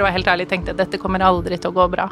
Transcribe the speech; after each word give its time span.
for 0.00 0.06
å 0.06 0.08
være 0.08 0.20
helt 0.20 0.32
ærlig 0.32 0.48
tenkte 0.48 0.72
at 0.72 0.80
dette 0.80 1.00
kommer 1.00 1.20
aldri 1.24 1.58
til 1.60 1.72
å 1.72 1.76
gå 1.76 1.86
bra. 1.92 2.08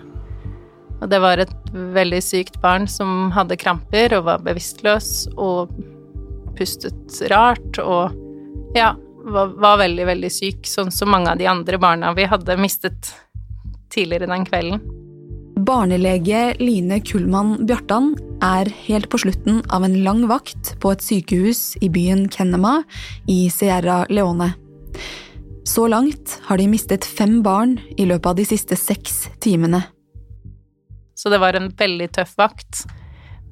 Og 0.99 1.09
det 1.09 1.21
var 1.23 1.41
et 1.41 1.53
veldig 1.73 2.21
sykt 2.25 2.59
barn 2.61 2.89
som 2.91 3.31
hadde 3.33 3.57
kramper 3.61 4.17
og 4.19 4.27
var 4.27 4.43
bevisstløs 4.45 5.29
og 5.39 5.73
pustet 6.59 7.21
rart 7.31 7.79
og 7.81 8.17
ja, 8.77 8.93
var, 9.25 9.55
var 9.63 9.79
veldig, 9.81 10.05
veldig 10.11 10.31
syk, 10.33 10.67
sånn 10.67 10.91
som 10.93 11.13
mange 11.15 11.31
av 11.31 11.41
de 11.41 11.47
andre 11.49 11.79
barna 11.81 12.13
vi 12.19 12.27
hadde 12.29 12.59
mistet 12.61 13.13
tidligere 13.95 14.29
den 14.29 14.45
kvelden. 14.49 14.83
Barnelege 15.69 16.53
Line 16.61 17.01
Kullmann 17.07 17.57
Bjartan 17.67 18.13
er 18.45 18.69
helt 18.85 19.09
på 19.11 19.23
slutten 19.23 19.63
av 19.75 19.87
en 19.87 19.97
lang 20.05 20.27
vakt 20.31 20.75
på 20.83 20.93
et 20.95 21.03
sykehus 21.03 21.79
i 21.83 21.89
byen 21.95 22.27
Kenema 22.31 22.83
i 23.31 23.47
Sierra 23.55 24.03
Leone. 24.11 24.53
Så 25.69 25.85
langt 25.89 26.41
har 26.43 26.57
de 26.57 26.65
mistet 26.69 27.05
fem 27.05 27.43
barn 27.45 27.75
i 28.01 28.07
løpet 28.09 28.27
av 28.31 28.37
de 28.39 28.45
siste 28.49 28.77
seks 28.77 29.27
timene. 29.45 29.83
Så 31.13 31.29
det 31.29 31.41
var 31.43 31.59
en 31.59 31.67
veldig 31.77 32.07
tøff 32.17 32.33
vakt. 32.41 32.87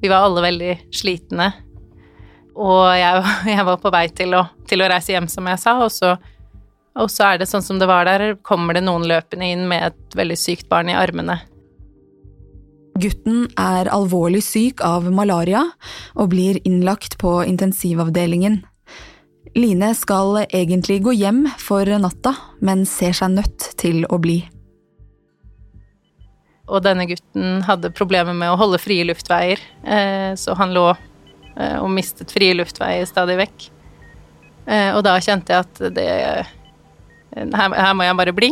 Vi 0.01 0.09
var 0.09 0.25
alle 0.25 0.41
veldig 0.47 0.71
slitne. 0.97 1.51
Og 2.57 2.87
jeg, 2.97 3.21
jeg 3.53 3.65
var 3.67 3.77
på 3.83 3.91
vei 3.93 4.07
til 4.17 4.33
å, 4.33 4.47
til 4.65 4.81
å, 4.81 4.87
reise 4.89 5.13
hjem, 5.13 5.27
som 5.29 5.45
jeg 5.51 5.61
sa, 5.61 5.75
og 5.85 5.93
så, 5.93 6.15
og 6.97 7.11
så 7.13 7.27
er 7.27 7.43
det 7.43 7.49
sånn 7.51 7.65
som 7.65 7.77
det 7.77 7.89
var 7.91 8.09
der, 8.09 8.31
kommer 8.41 8.73
det 8.73 8.81
noen 8.87 9.05
løpende 9.05 9.51
inn 9.53 9.67
med 9.69 9.91
et 9.91 10.17
veldig 10.17 10.39
sykt 10.41 10.65
barn 10.71 10.89
i 10.89 10.97
armene. 10.97 11.37
Gutten 12.97 13.45
er 13.61 13.91
alvorlig 13.93 14.41
syk 14.41 14.81
av 14.81 15.05
malaria 15.13 15.67
og 16.17 16.33
blir 16.33 16.57
innlagt 16.65 17.19
på 17.21 17.43
intensivavdelingen. 17.45 18.63
Line 19.55 19.93
skal 19.95 20.43
egentlig 20.49 20.99
gå 21.05 21.13
hjem 21.15 21.45
for 21.61 21.87
natta, 22.01 22.33
men 22.59 22.85
ser 22.89 23.15
seg 23.17 23.35
nødt 23.37 23.71
til 23.79 24.03
å 24.09 24.19
bli. 24.21 24.41
Og 26.67 26.83
denne 26.83 27.05
gutten 27.07 27.61
hadde 27.63 27.93
problemer 27.95 28.35
med 28.35 28.51
å 28.51 28.57
holde 28.59 28.79
frie 28.81 29.05
luftveier, 29.07 29.61
eh, 29.87 30.33
så 30.35 30.55
han 30.59 30.73
lå 30.75 30.89
eh, 30.91 31.77
og 31.79 31.87
mistet 31.95 32.33
frie 32.35 32.57
luftveier 32.57 33.07
stadig 33.07 33.37
vekk. 33.39 33.69
Eh, 34.67 34.91
og 34.91 35.05
da 35.07 35.15
kjente 35.23 35.55
jeg 35.55 35.63
at 35.63 35.95
det 35.95 36.09
her, 37.55 37.71
her 37.71 37.95
må 37.95 38.03
jeg 38.03 38.19
bare 38.19 38.35
bli. 38.35 38.51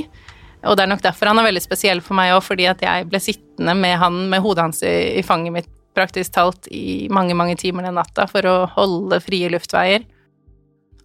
Og 0.65 0.77
det 0.77 0.85
er 0.85 0.89
nok 0.89 1.03
derfor 1.03 1.29
han 1.29 1.39
er 1.41 1.49
veldig 1.49 1.63
spesiell 1.63 2.01
for 2.01 2.17
meg 2.17 2.33
òg, 2.33 2.41
fordi 2.45 2.69
at 2.71 2.81
jeg 2.81 3.09
ble 3.11 3.21
sittende 3.21 3.75
med 3.77 3.99
han 4.01 4.25
med 4.31 4.41
hodet 4.45 4.65
hans 4.65 4.81
i, 4.85 5.19
i, 5.19 5.23
fanget 5.25 5.53
mitt 5.53 5.71
praktisk 5.95 6.33
talt 6.35 6.67
i 6.73 7.07
mange, 7.13 7.35
mange 7.37 7.55
timer 7.59 7.85
den 7.85 7.95
natta 7.99 8.25
for 8.31 8.47
å 8.49 8.55
holde 8.73 9.21
frie 9.23 9.51
luftveier. 9.51 10.07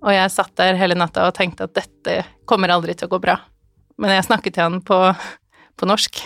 Og 0.01 0.15
jeg 0.15 0.33
satt 0.33 0.55
der 0.56 0.79
hele 0.81 0.97
natta 0.97 1.27
og 1.29 1.37
tenkte 1.37 1.67
at 1.69 1.77
dette 1.77 2.23
kommer 2.48 2.73
aldri 2.73 2.95
til 2.97 3.09
å 3.09 3.15
gå 3.15 3.20
bra. 3.23 3.37
Men 4.01 4.15
jeg 4.15 4.29
snakket 4.31 4.57
til 4.57 4.67
han 4.67 4.81
på, 4.84 4.98
på 5.77 5.89
norsk 5.89 6.23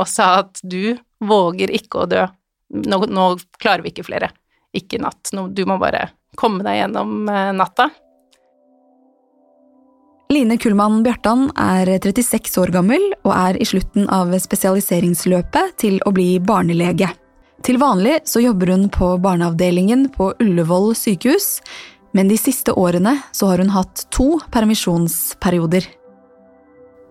og 0.00 0.08
sa 0.08 0.28
at 0.42 0.60
du 0.64 0.96
våger 1.22 1.72
ikke 1.72 2.02
å 2.02 2.08
dø. 2.08 2.26
Nå, 2.72 2.98
nå 3.08 3.26
klarer 3.60 3.84
vi 3.84 3.92
ikke 3.92 4.06
flere. 4.06 4.32
Ikke 4.72 4.96
i 4.96 5.02
natt. 5.02 5.32
Nå, 5.36 5.48
du 5.52 5.64
må 5.68 5.78
bare 5.80 6.08
komme 6.40 6.64
deg 6.64 6.80
gjennom 6.80 7.28
eh, 7.28 7.52
natta. 7.56 7.90
Line 10.32 10.56
Kullmann 10.56 11.02
Bjartan 11.04 11.50
er 11.60 11.90
36 12.00 12.54
år 12.62 12.72
gammel 12.72 13.02
og 13.20 13.32
er 13.36 13.58
i 13.60 13.66
slutten 13.68 14.06
av 14.08 14.32
spesialiseringsløpet 14.40 15.76
til 15.82 15.98
å 16.08 16.12
bli 16.16 16.38
barnelege. 16.40 17.10
Til 17.62 17.76
vanlig 17.78 18.22
så 18.26 18.40
jobber 18.42 18.72
hun 18.72 18.88
på 18.90 19.12
barneavdelingen 19.22 20.08
på 20.16 20.32
Ullevål 20.40 20.94
sykehus, 20.98 21.58
men 22.12 22.28
de 22.28 22.36
siste 22.40 22.74
årene 22.76 23.16
så 23.32 23.48
har 23.50 23.62
hun 23.62 23.72
hatt 23.72 24.06
to 24.12 24.36
permisjonsperioder. 24.52 25.88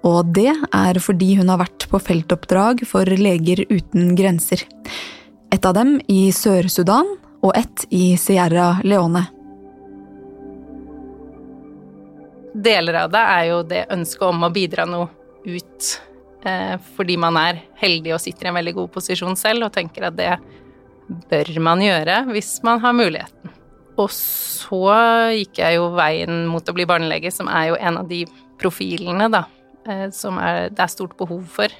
Og 0.07 0.31
det 0.33 0.53
er 0.53 1.01
fordi 1.01 1.35
hun 1.37 1.51
har 1.53 1.61
vært 1.61 1.85
på 1.91 1.99
feltoppdrag 2.01 2.85
for 2.89 3.05
Leger 3.05 3.65
uten 3.69 4.15
grenser. 4.17 4.63
Et 5.53 5.65
av 5.67 5.75
dem 5.77 5.99
i 6.09 6.31
Sør-Sudan 6.33 7.17
og 7.41 7.53
ett 7.57 7.85
i 7.89 8.15
Sierra 8.17 8.75
Leone. 8.85 9.27
deler 12.53 12.93
av 12.93 13.11
det 13.11 13.21
er 13.33 13.45
jo 13.49 13.59
det 13.67 13.85
ønsket 13.93 14.27
om 14.27 14.43
å 14.43 14.51
bidra 14.53 14.85
noe 14.89 15.07
ut 15.45 15.91
eh, 16.45 16.75
fordi 16.95 17.17
man 17.21 17.37
er 17.39 17.63
heldig 17.79 18.15
og 18.15 18.23
sitter 18.23 18.47
i 18.47 18.51
en 18.51 18.59
veldig 18.59 18.75
god 18.77 18.91
posisjon 18.97 19.37
selv 19.39 19.67
og 19.67 19.73
tenker 19.75 20.09
at 20.09 20.17
det 20.17 20.35
bør 21.31 21.51
man 21.63 21.81
gjøre 21.83 22.21
hvis 22.31 22.57
man 22.67 22.81
har 22.83 22.95
muligheten. 22.95 23.55
Og 23.99 24.07
så 24.15 24.95
gikk 25.35 25.59
jeg 25.59 25.77
jo 25.77 25.89
veien 25.97 26.45
mot 26.49 26.67
å 26.67 26.75
bli 26.75 26.87
barnelege, 26.87 27.31
som 27.33 27.49
er 27.51 27.71
jo 27.71 27.79
en 27.79 27.99
av 28.01 28.09
de 28.09 28.23
profilene, 28.61 29.27
da, 29.33 29.45
eh, 29.87 30.07
som 30.15 30.39
er, 30.39 30.69
det 30.71 30.85
er 30.85 30.93
stort 30.93 31.17
behov 31.19 31.43
for 31.51 31.73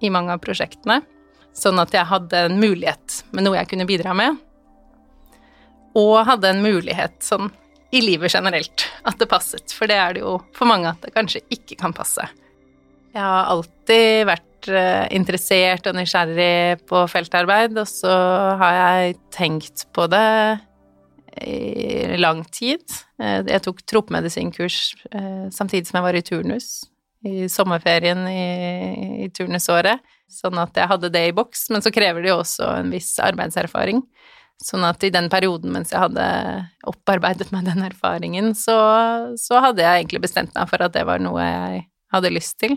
i 0.00 0.10
mange 0.14 0.32
av 0.34 0.42
prosjektene. 0.42 1.02
Sånn 1.56 1.80
at 1.82 1.94
jeg 1.94 2.06
hadde 2.08 2.44
en 2.46 2.58
mulighet 2.60 3.22
med 3.34 3.44
noe 3.44 3.58
jeg 3.58 3.72
kunne 3.72 3.88
bidra 3.88 4.14
med. 4.16 4.38
Og 5.98 6.20
hadde 6.28 6.52
en 6.52 6.62
mulighet 6.62 7.18
sånn 7.24 7.50
i 7.90 8.02
livet 8.04 8.32
generelt 8.34 8.84
at 9.08 9.16
det 9.18 9.28
passet, 9.30 9.72
for 9.72 9.88
det 9.88 9.96
er 9.96 10.14
det 10.14 10.22
jo 10.22 10.36
for 10.56 10.68
mange 10.68 10.90
at 10.90 11.00
det 11.02 11.14
kanskje 11.14 11.42
ikke 11.54 11.78
kan 11.80 11.94
passe. 11.96 12.26
Jeg 13.14 13.24
har 13.24 13.48
alltid 13.48 14.26
vært 14.28 14.68
eh, 14.68 15.06
interessert 15.16 15.88
og 15.88 15.96
nysgjerrig 15.96 16.84
på 16.86 17.02
feltarbeid, 17.10 17.78
og 17.80 17.88
så 17.88 18.12
har 18.60 18.76
jeg 18.76 19.16
tenkt 19.34 19.86
på 19.96 20.04
det 20.12 20.28
i 21.42 22.16
lang 22.18 22.44
tid. 22.54 22.84
Eh, 23.22 23.42
jeg 23.46 23.64
tok 23.64 23.82
troppemedisinkurs 23.88 24.78
eh, 25.12 25.48
samtidig 25.54 25.88
som 25.88 26.00
jeg 26.00 26.08
var 26.08 26.18
i 26.18 26.24
turnus 26.24 26.70
i 27.26 27.48
sommerferien 27.50 28.20
i, 28.30 29.24
i 29.24 29.28
turnusåret, 29.34 30.02
sånn 30.30 30.58
at 30.62 30.76
jeg 30.78 30.90
hadde 30.90 31.10
det 31.10 31.24
i 31.28 31.34
boks, 31.34 31.66
men 31.74 31.82
så 31.82 31.90
krever 31.94 32.22
det 32.22 32.30
jo 32.30 32.40
også 32.44 32.68
en 32.78 32.92
viss 32.94 33.16
arbeidserfaring. 33.22 34.04
Sånn 34.62 34.82
at 34.86 35.04
i 35.06 35.12
den 35.14 35.28
perioden 35.30 35.70
mens 35.74 35.92
jeg 35.94 36.02
hadde 36.02 36.24
opparbeidet 36.90 37.52
meg 37.54 37.68
den 37.68 37.84
erfaringen, 37.86 38.52
så, 38.58 38.76
så, 39.38 39.60
hadde 39.62 39.84
jeg 39.84 40.02
egentlig 40.02 40.24
bestemt 40.26 40.54
meg 40.56 40.70
for 40.70 40.82
at 40.82 40.94
det 40.96 41.04
var 41.06 41.22
noe 41.22 41.44
jeg 41.44 41.84
hadde 42.14 42.34
lyst 42.34 42.58
til. 42.62 42.74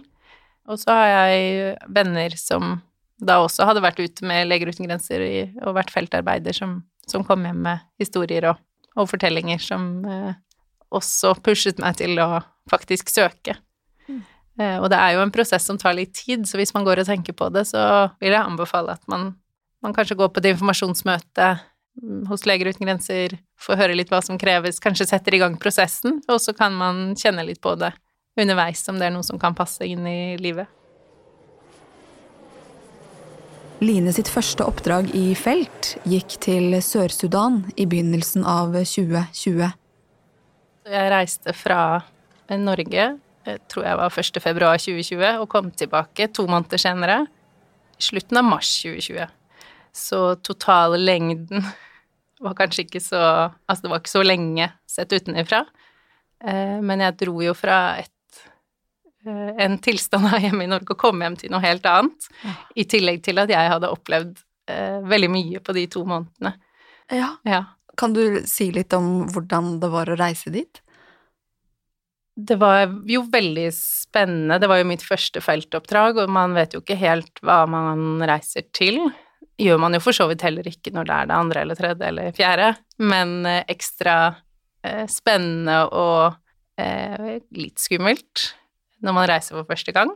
Og 0.69 0.77
så 0.77 0.93
har 0.93 1.09
jeg 1.09 1.73
venner 1.89 2.37
som 2.37 2.77
da 3.21 3.39
også 3.41 3.65
hadde 3.69 3.81
vært 3.85 4.01
ute 4.01 4.25
med 4.25 4.47
Leger 4.49 4.69
uten 4.69 4.85
grenser 4.87 5.25
og 5.65 5.75
vært 5.77 5.93
feltarbeider, 5.93 6.53
som, 6.57 6.79
som 7.11 7.25
kom 7.27 7.43
hjem 7.47 7.61
med 7.67 7.83
historier 8.01 8.51
og, 8.53 8.61
og 8.95 9.09
fortellinger 9.11 9.61
som 9.63 9.89
eh, 10.07 10.31
også 10.91 11.35
pushet 11.43 11.81
meg 11.83 11.99
til 12.01 12.19
å 12.23 12.41
faktisk 12.71 13.11
søke. 13.11 13.57
Mm. 14.07 14.21
Eh, 14.59 14.77
og 14.79 14.89
det 14.91 14.99
er 14.99 15.15
jo 15.15 15.25
en 15.25 15.33
prosess 15.33 15.67
som 15.67 15.79
tar 15.81 15.97
litt 15.97 16.15
tid, 16.17 16.47
så 16.47 16.59
hvis 16.59 16.73
man 16.75 16.87
går 16.87 17.03
og 17.03 17.11
tenker 17.11 17.37
på 17.37 17.51
det, 17.53 17.67
så 17.71 17.83
vil 18.23 18.33
jeg 18.33 18.41
anbefale 18.41 18.97
at 18.97 19.03
man, 19.11 19.33
man 19.83 19.95
kanskje 19.95 20.19
går 20.19 20.33
på 20.33 20.43
et 20.43 20.51
informasjonsmøte 20.53 21.53
Mm, 21.99 22.25
hos 22.27 22.45
Leger 22.45 22.71
uten 22.71 22.87
grenser, 22.87 23.35
får 23.59 23.79
høre 23.79 23.95
litt 23.97 24.11
hva 24.11 24.21
som 24.23 24.39
kreves, 24.39 24.79
kanskje 24.83 25.09
setter 25.09 25.35
i 25.35 25.41
gang 25.41 25.57
prosessen, 25.59 26.21
og 26.31 26.39
så 26.39 26.53
kan 26.55 26.75
man 26.77 27.11
kjenne 27.19 27.43
litt 27.47 27.61
på 27.63 27.75
det 27.79 27.91
underveis 28.39 28.85
om 28.87 28.99
det 28.99 29.09
er 29.09 29.13
noe 29.13 29.27
som 29.27 29.39
kan 29.41 29.57
passe 29.57 29.83
inn 29.85 30.07
i 30.07 30.37
livet. 30.39 30.71
Line 33.81 34.11
sitt 34.13 34.29
første 34.29 34.61
oppdrag 34.69 35.07
i 35.17 35.31
felt 35.33 35.95
gikk 36.05 36.35
til 36.45 36.75
Sør-Sudan 36.85 37.63
i 37.81 37.87
begynnelsen 37.89 38.43
av 38.45 38.75
2020. 38.77 39.71
Jeg 40.85 41.07
reiste 41.09 41.55
fra 41.57 41.79
Norge, 42.61 43.07
jeg 43.47 43.61
tror 43.73 43.87
jeg 43.87 43.97
var 43.97 44.19
1. 44.21 44.37
februar 44.43 44.77
2020, 44.77 45.25
og 45.41 45.49
kom 45.49 45.71
tilbake 45.73 46.29
to 46.29 46.45
måneder 46.45 46.77
senere, 46.83 47.17
slutten 47.97 48.37
av 48.37 48.45
mars 48.51 48.69
2020. 48.83 49.33
Så 49.97 50.21
totallengden 50.45 51.65
var 52.45 52.59
kanskje 52.61 52.85
ikke 52.85 53.01
så 53.01 53.23
Altså, 53.65 53.87
det 53.87 53.93
var 53.95 54.03
ikke 54.03 54.13
så 54.13 54.25
lenge 54.27 54.69
sett 54.85 55.09
utenfra. 55.17 55.65
Eh, 56.45 56.77
men 56.85 57.01
jeg 57.01 57.17
dro 57.25 57.41
jo 57.41 57.57
fra 57.57 57.97
et, 57.97 58.13
eh, 58.13 58.20
en 59.25 59.77
tilstand 59.83 60.29
her 60.31 60.47
hjemme 60.47 60.65
i 60.65 60.71
Norge 60.71 60.95
og 60.95 61.01
komme 61.01 61.27
hjem 61.27 61.37
til 61.39 61.53
noe 61.53 61.63
helt 61.63 61.85
annet. 61.89 62.29
Ja. 62.45 62.55
I 62.75 62.87
tillegg 62.89 63.21
til 63.25 63.41
at 63.41 63.51
jeg 63.53 63.73
hadde 63.73 63.91
opplevd 63.93 64.39
eh, 64.71 64.99
veldig 65.07 65.31
mye 65.33 65.63
på 65.63 65.75
de 65.77 65.87
to 65.91 66.05
månedene. 66.09 66.55
Ja. 67.11 67.33
ja. 67.47 67.63
Kan 67.99 68.15
du 68.15 68.41
si 68.49 68.71
litt 68.73 68.93
om 68.97 69.27
hvordan 69.31 69.75
det 69.81 69.91
var 69.93 70.09
å 70.09 70.17
reise 70.19 70.53
dit? 70.53 70.81
Det 72.41 72.55
var 72.57 72.85
jo 73.11 73.25
veldig 73.29 73.67
spennende. 73.75 74.57
Det 74.61 74.69
var 74.71 74.79
jo 74.79 74.87
mitt 74.89 75.03
første 75.05 75.43
feltoppdrag, 75.43 76.23
og 76.23 76.31
man 76.31 76.55
vet 76.57 76.73
jo 76.73 76.81
ikke 76.81 76.97
helt 76.97 77.43
hva 77.45 77.65
man 77.69 78.23
reiser 78.25 78.65
til 78.73 79.03
gjør 79.61 79.81
man 79.81 79.95
jo 79.95 80.01
for 80.03 80.15
så 80.15 80.27
vidt 80.29 80.45
heller 80.45 80.67
ikke 80.67 80.93
når 80.95 81.07
det 81.07 81.17
er 81.17 81.29
det 81.29 81.37
andre 81.37 81.65
eller 81.65 81.79
tredje 81.79 82.07
eller 82.07 82.37
fjerde, 82.37 82.69
men 83.03 83.35
eh, 83.49 83.63
ekstra 83.71 84.15
eh, 84.85 85.05
spennende 85.11 85.83
og 85.87 86.81
eh, 86.81 87.37
litt 87.57 87.81
skummelt 87.81 88.51
når 89.01 89.17
man 89.17 89.29
reiser 89.29 89.57
for 89.57 89.69
første 89.69 89.93
gang. 89.95 90.13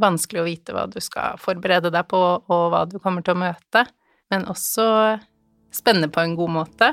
Vanskelig 0.00 0.42
å 0.42 0.46
vite 0.46 0.74
hva 0.74 0.86
du 0.90 0.98
skal 1.02 1.38
forberede 1.40 1.92
deg 1.92 2.08
på, 2.10 2.20
og 2.40 2.64
hva 2.72 2.84
du 2.88 2.98
kommer 3.02 3.24
til 3.26 3.36
å 3.36 3.42
møte, 3.42 3.84
men 4.32 4.48
også 4.50 4.86
spennende 5.74 6.10
på 6.12 6.22
en 6.22 6.36
god 6.38 6.54
måte. 6.60 6.90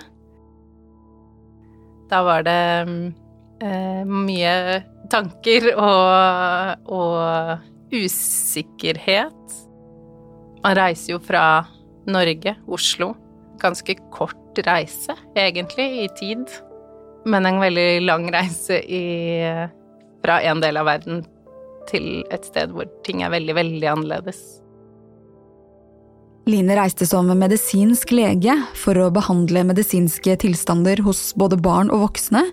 Da 2.08 2.22
var 2.24 2.46
det 2.48 2.62
eh, 3.64 4.04
mye 4.08 4.54
tanker 5.12 5.72
og, 5.76 6.86
og 6.88 7.94
usikkerhet. 7.94 9.58
Man 10.64 10.78
reiser 10.78 11.16
jo 11.16 11.22
fra 11.24 11.46
Norge, 12.08 12.56
Oslo. 12.68 13.14
Ganske 13.62 13.98
kort 14.14 14.60
reise, 14.68 15.16
egentlig, 15.38 15.88
i 16.06 16.08
tid. 16.18 16.46
Men 17.28 17.48
en 17.50 17.60
veldig 17.62 17.90
lang 18.06 18.28
reise 18.34 18.80
i, 18.84 19.04
fra 20.26 20.40
en 20.42 20.62
del 20.64 20.80
av 20.80 20.88
verden 20.90 21.26
til 21.88 22.24
et 22.34 22.48
sted 22.48 22.74
hvor 22.76 22.88
ting 23.08 23.24
er 23.24 23.34
veldig, 23.34 23.56
veldig 23.58 23.92
annerledes. 23.92 24.40
Line 26.48 26.78
reiste 26.80 27.04
som 27.04 27.28
medisinsk 27.36 28.14
lege 28.16 28.54
for 28.80 28.96
å 29.02 29.10
behandle 29.12 29.66
medisinske 29.68 30.38
tilstander 30.46 31.02
hos 31.04 31.34
både 31.36 31.58
barn 31.60 31.92
og 31.92 32.06
voksne 32.06 32.46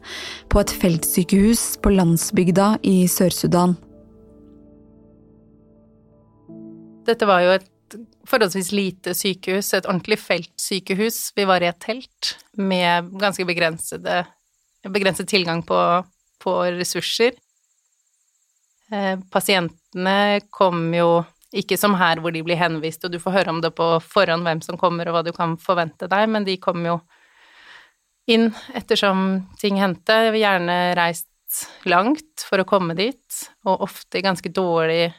på 0.51 0.63
et 0.65 0.73
feltsykehus 0.83 1.63
på 1.83 1.93
landsbygda 1.95 2.73
i 2.91 2.97
Sør-Sudan. 3.11 3.77
Dette 7.07 7.29
var 7.29 7.45
jo 7.45 7.55
et 7.55 7.71
forholdsvis 8.27 8.73
lite 8.75 9.15
sykehus, 9.15 9.71
et 9.77 9.87
ordentlig 9.87 10.19
feltsykehus. 10.25 11.21
Vi 11.37 11.47
var 11.47 11.63
i 11.63 11.71
et 11.71 11.79
telt 11.85 12.35
med 12.59 13.13
ganske 13.21 13.47
begrenset 13.47 15.31
tilgang 15.31 15.63
på, 15.63 15.79
på 16.43 16.57
ressurser. 16.81 17.37
Eh, 18.93 19.17
pasientene 19.33 20.41
kom 20.53 20.89
jo 20.95 21.25
ikke 21.55 21.79
som 21.79 21.95
her 21.97 22.21
hvor 22.21 22.35
de 22.35 22.43
blir 22.45 22.59
henvist, 22.59 23.05
og 23.07 23.15
du 23.15 23.21
får 23.23 23.39
høre 23.39 23.55
om 23.55 23.61
det 23.63 23.73
på 23.79 23.87
forhånd 24.03 24.47
hvem 24.47 24.63
som 24.65 24.79
kommer 24.81 25.09
og 25.09 25.17
hva 25.17 25.23
du 25.27 25.33
kan 25.37 25.55
forvente 25.61 26.09
deg, 26.11 26.27
men 26.31 26.47
de 26.47 26.59
kom 26.61 26.83
jo 26.87 26.99
inn 28.31 28.49
ettersom 28.75 29.45
ting 29.61 29.79
hendte, 29.79 30.17
gjerne 30.35 30.79
reist 30.99 31.29
langt 31.87 32.43
for 32.49 32.61
å 32.61 32.67
komme 32.67 32.97
dit, 32.99 33.41
og 33.69 33.85
ofte 33.87 34.19
i 34.19 34.25
ganske 34.25 34.51
dårlig, 34.51 35.13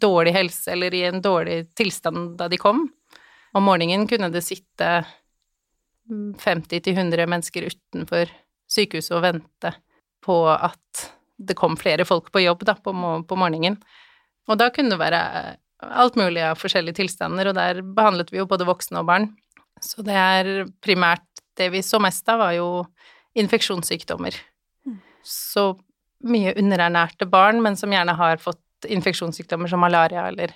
dårlig 0.00 0.34
helse 0.36 0.70
eller 0.72 0.94
i 0.94 1.02
en 1.08 1.22
dårlig 1.24 1.64
tilstand 1.74 2.36
da 2.38 2.48
de 2.52 2.60
kom. 2.60 2.86
Om 3.54 3.66
morgenen 3.66 4.06
kunne 4.10 4.30
det 4.34 4.44
sitte 4.46 5.02
50-100 6.10 7.26
mennesker 7.26 7.66
utenfor 7.70 8.30
sykehuset 8.70 9.16
og 9.16 9.24
vente 9.24 9.72
på 10.24 10.36
at 10.52 11.08
det 11.48 11.56
kom 11.58 11.76
flere 11.80 12.06
folk 12.08 12.30
på 12.32 12.42
jobb 12.44 12.64
da, 12.68 12.76
på, 12.76 12.94
på 13.28 13.38
morgenen. 13.38 13.78
Og 14.48 14.60
da 14.60 14.70
kunne 14.74 14.92
det 14.92 15.00
være 15.00 15.20
alt 15.84 16.16
mulig 16.16 16.42
av 16.44 16.60
forskjellige 16.60 17.00
tilstander, 17.00 17.50
og 17.50 17.58
der 17.58 17.80
behandlet 17.96 18.32
vi 18.32 18.40
jo 18.40 18.48
både 18.48 18.66
voksne 18.68 19.02
og 19.02 19.08
barn. 19.08 19.30
Så 19.82 20.04
det 20.06 20.16
er 20.16 20.52
primært 20.84 21.26
det 21.58 21.70
vi 21.74 21.82
så 21.84 22.00
mest 22.02 22.28
av, 22.30 22.40
var 22.42 22.54
jo 22.56 22.68
infeksjonssykdommer. 23.38 24.36
Mm. 24.86 25.00
Så 25.26 25.66
mye 26.24 26.54
underernærte 26.58 27.28
barn, 27.30 27.60
men 27.62 27.76
som 27.76 27.92
gjerne 27.92 28.14
har 28.16 28.40
fått 28.42 28.88
infeksjonssykdommer 28.88 29.70
som 29.70 29.82
malaria 29.82 30.26
eller 30.30 30.54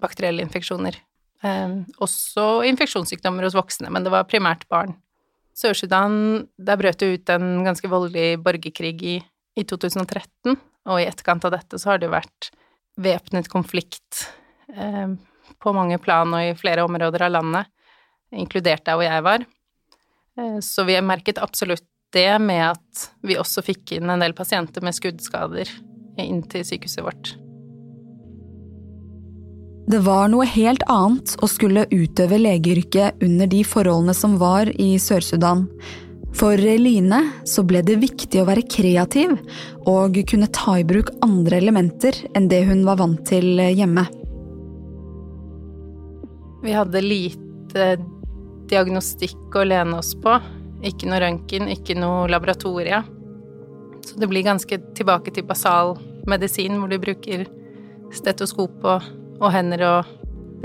bakterielle 0.00 0.44
infeksjoner. 0.44 0.98
Eh, 1.44 1.78
også 2.04 2.64
infeksjonssykdommer 2.68 3.46
hos 3.46 3.56
voksne, 3.56 3.90
men 3.92 4.06
det 4.06 4.12
var 4.14 4.28
primært 4.28 4.66
barn. 4.72 4.96
Sør-Sudan, 5.54 6.48
der 6.58 6.78
brøt 6.80 6.98
det 6.98 7.12
ut 7.12 7.30
en 7.30 7.62
ganske 7.66 7.88
voldelig 7.90 8.40
borgerkrig 8.42 8.96
i, 9.06 9.16
i 9.54 9.64
2013, 9.64 10.56
og 10.90 11.00
i 11.00 11.06
etterkant 11.08 11.46
av 11.46 11.54
dette 11.54 11.78
så 11.80 11.92
har 11.92 12.00
det 12.00 12.08
jo 12.08 12.16
vært 12.16 12.50
væpnet 13.00 13.48
konflikt 13.50 14.26
eh, 14.74 15.14
på 15.62 15.74
mange 15.76 15.98
plan 16.02 16.30
og 16.34 16.50
i 16.50 16.56
flere 16.58 16.84
områder 16.86 17.26
av 17.26 17.34
landet, 17.38 17.70
inkludert 18.34 18.84
der 18.86 18.98
hvor 18.98 19.06
jeg 19.06 19.26
var. 19.26 19.46
Eh, 20.38 20.58
så 20.64 20.86
vi 20.88 20.98
har 20.98 21.06
merket 21.06 21.42
absolutt 21.42 21.86
det 22.14 22.38
med 22.38 22.62
at 22.74 23.06
vi 23.26 23.38
også 23.38 23.64
fikk 23.66 23.96
inn 23.96 24.10
en 24.10 24.22
del 24.22 24.36
pasienter 24.38 24.84
med 24.86 24.94
skuddskader 24.94 25.70
inn 26.22 26.44
til 26.46 26.66
sykehuset 26.66 27.02
vårt. 27.02 27.34
Det 29.90 30.00
var 30.00 30.30
noe 30.32 30.46
helt 30.48 30.80
annet 30.88 31.34
å 31.44 31.48
skulle 31.50 31.84
utøve 31.90 32.38
legeyrket 32.40 33.20
under 33.24 33.50
de 33.50 33.60
forholdene 33.68 34.14
som 34.16 34.38
var 34.40 34.70
i 34.80 34.94
Sør-Sudan, 35.02 35.66
for 36.34 36.58
Line 36.58 37.20
så 37.48 37.62
ble 37.66 37.80
det 37.86 38.00
viktig 38.02 38.40
å 38.42 38.48
være 38.48 38.66
kreativ 38.66 39.36
og 39.90 40.18
kunne 40.28 40.50
ta 40.52 40.76
i 40.80 40.86
bruk 40.86 41.12
andre 41.24 41.60
elementer 41.62 42.18
enn 42.34 42.48
det 42.50 42.64
hun 42.68 42.84
var 42.86 42.98
vant 43.00 43.22
til 43.28 43.60
hjemme. 43.62 44.06
Vi 46.64 46.72
hadde 46.72 47.04
lite 47.04 47.88
diagnostikk 48.70 49.56
å 49.56 49.66
lene 49.68 49.98
oss 50.00 50.14
på. 50.16 50.38
Ikke 50.84 51.08
noe 51.08 51.20
røntgen, 51.20 51.68
ikke 51.72 51.96
noe 51.98 52.24
laboratorie. 52.32 53.02
Så 54.04 54.16
det 54.20 54.28
blir 54.28 54.46
ganske 54.46 54.78
tilbake 54.96 55.32
til 55.32 55.46
basal 55.48 55.94
medisin, 56.28 56.78
hvor 56.80 56.88
du 56.88 56.98
bruker 57.00 57.46
stetoskop 58.14 58.84
og, 58.84 59.06
og 59.40 59.52
hender 59.52 59.84
og 59.88 60.12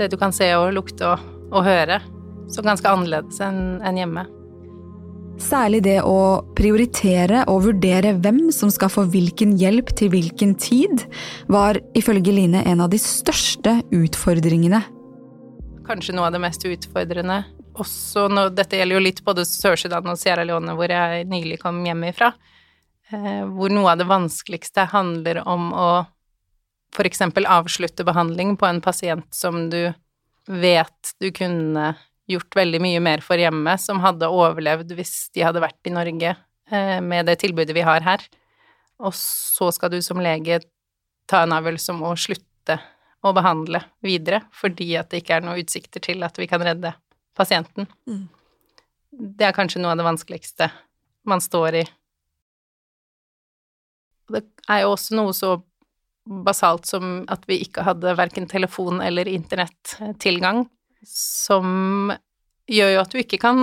det 0.00 0.10
du 0.12 0.16
kan 0.20 0.32
se 0.32 0.48
og 0.56 0.72
lukte 0.76 1.08
og, 1.08 1.30
og 1.52 1.64
høre. 1.68 2.00
Så 2.50 2.64
ganske 2.64 2.88
annerledes 2.88 3.40
enn 3.44 3.80
en 3.84 4.00
hjemme. 4.00 4.26
Særlig 5.40 5.80
det 5.86 5.98
å 6.04 6.42
prioritere 6.56 7.46
og 7.50 7.64
vurdere 7.64 8.12
hvem 8.20 8.50
som 8.54 8.70
skal 8.72 8.92
få 8.92 9.06
hvilken 9.10 9.56
hjelp 9.58 9.92
til 9.96 10.12
hvilken 10.12 10.52
tid, 10.60 11.06
var 11.48 11.80
ifølge 11.96 12.34
Line 12.36 12.60
en 12.68 12.84
av 12.84 12.92
de 12.92 13.00
største 13.00 13.78
utfordringene. 13.94 14.82
Kanskje 15.88 16.14
noe 16.14 16.28
av 16.28 16.36
det 16.36 16.42
mest 16.44 16.66
utfordrende. 16.68 17.40
Også 17.80 18.28
når, 18.30 18.52
dette 18.54 18.78
gjelder 18.78 18.98
jo 18.98 19.04
litt 19.08 19.24
både 19.26 19.46
Sør-Sudan 19.48 20.12
og 20.12 20.20
Sierra 20.20 20.44
Leone, 20.46 20.76
hvor 20.76 20.92
jeg 20.92 21.26
nylig 21.30 21.58
kom 21.62 21.80
hjem 21.86 22.04
ifra. 22.10 22.34
Eh, 23.10 23.42
hvor 23.48 23.72
noe 23.72 23.94
av 23.94 23.98
det 23.98 24.10
vanskeligste 24.10 24.90
handler 24.92 25.42
om 25.48 25.72
å 25.72 25.90
eksempel 27.00 27.46
avslutte 27.48 28.04
behandling 28.04 28.56
på 28.60 28.66
en 28.66 28.80
pasient 28.84 29.26
som 29.34 29.70
du 29.70 29.92
vet 30.50 31.14
du 31.22 31.30
kunne 31.32 31.94
gjort 32.30 32.56
veldig 32.56 32.80
mye 32.82 33.00
mer 33.02 33.22
for 33.24 33.40
hjemme, 33.40 33.74
som 33.80 34.02
hadde 34.04 34.30
overlevd 34.30 34.94
hvis 34.98 35.30
de 35.34 35.44
hadde 35.46 35.62
vært 35.62 35.90
i 35.90 35.94
Norge 35.94 36.34
eh, 36.34 36.98
med 37.04 37.28
det 37.30 37.40
tilbudet 37.42 37.76
vi 37.76 37.86
har 37.86 38.04
her. 38.06 38.24
Og 39.00 39.14
så 39.16 39.70
skal 39.74 39.92
du 39.94 40.00
som 40.04 40.20
lege 40.22 40.60
ta 41.30 41.44
en 41.44 41.54
avgjørelse 41.56 41.94
om 41.94 42.04
å 42.10 42.16
slutte 42.18 42.78
å 43.20 43.32
behandle 43.36 43.82
videre 44.04 44.42
fordi 44.56 44.92
at 44.98 45.10
det 45.12 45.22
ikke 45.22 45.38
er 45.38 45.44
noen 45.44 45.60
utsikter 45.60 46.02
til 46.04 46.24
at 46.24 46.38
vi 46.40 46.48
kan 46.50 46.62
redde 46.64 46.92
pasienten. 47.36 47.88
Mm. 48.08 48.28
Det 49.10 49.48
er 49.48 49.56
kanskje 49.56 49.82
noe 49.82 49.94
av 49.94 50.00
det 50.00 50.06
vanskeligste 50.06 50.70
man 51.28 51.42
står 51.44 51.82
i. 51.82 51.84
Det 54.30 54.44
er 54.70 54.84
jo 54.84 54.94
også 54.94 55.16
noe 55.18 55.34
så 55.36 55.56
basalt 56.30 56.86
som 56.86 57.24
at 57.32 57.46
vi 57.50 57.58
ikke 57.64 57.84
hadde 57.86 58.14
verken 58.18 58.46
telefon 58.50 59.00
eller 59.02 59.28
internettilgang 59.28 60.66
som 61.06 62.12
gjør 62.68 62.94
jo 62.94 63.00
at 63.02 63.12
du 63.12 63.20
ikke 63.22 63.40
kan 63.42 63.60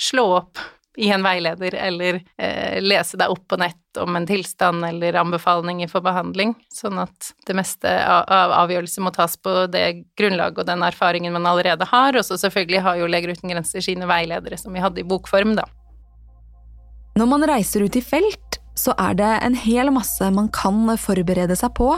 slå 0.00 0.26
opp 0.40 0.60
i 1.00 1.08
en 1.14 1.22
veileder 1.22 1.74
eller 1.74 2.18
eh, 2.36 2.80
lese 2.82 3.16
deg 3.16 3.30
opp 3.30 3.46
på 3.48 3.56
nett 3.60 4.00
om 4.00 4.16
en 4.16 4.26
tilstand 4.26 4.84
eller 4.84 5.16
anbefalinger 5.20 5.88
for 5.90 6.04
behandling, 6.04 6.52
sånn 6.74 6.98
at 7.00 7.30
det 7.46 7.56
meste 7.56 7.90
av 8.04 8.54
avgjørelser 8.58 9.04
må 9.06 9.12
tas 9.14 9.36
på 9.40 9.66
det 9.72 9.84
grunnlaget 10.18 10.62
og 10.62 10.68
den 10.68 10.84
erfaringen 10.86 11.34
man 11.34 11.48
allerede 11.48 11.86
har, 11.88 12.18
og 12.18 12.26
så 12.26 12.38
selvfølgelig 12.42 12.84
har 12.86 13.00
jo 13.00 13.10
Leger 13.10 13.34
uten 13.34 13.54
grenser 13.54 13.84
sine 13.84 14.08
veiledere 14.10 14.58
som 14.60 14.74
vi 14.74 14.82
hadde 14.82 15.02
i 15.02 15.06
bokform, 15.06 15.56
da. 15.58 15.66
Når 17.18 17.26
man 17.28 17.46
reiser 17.48 17.84
ut 17.86 17.96
i 17.98 18.04
felt, 18.04 18.60
så 18.78 18.94
er 18.98 19.16
det 19.18 19.30
en 19.44 19.56
hel 19.58 19.90
masse 19.94 20.24
man 20.34 20.48
kan 20.54 20.86
forberede 20.98 21.56
seg 21.58 21.74
på, 21.78 21.90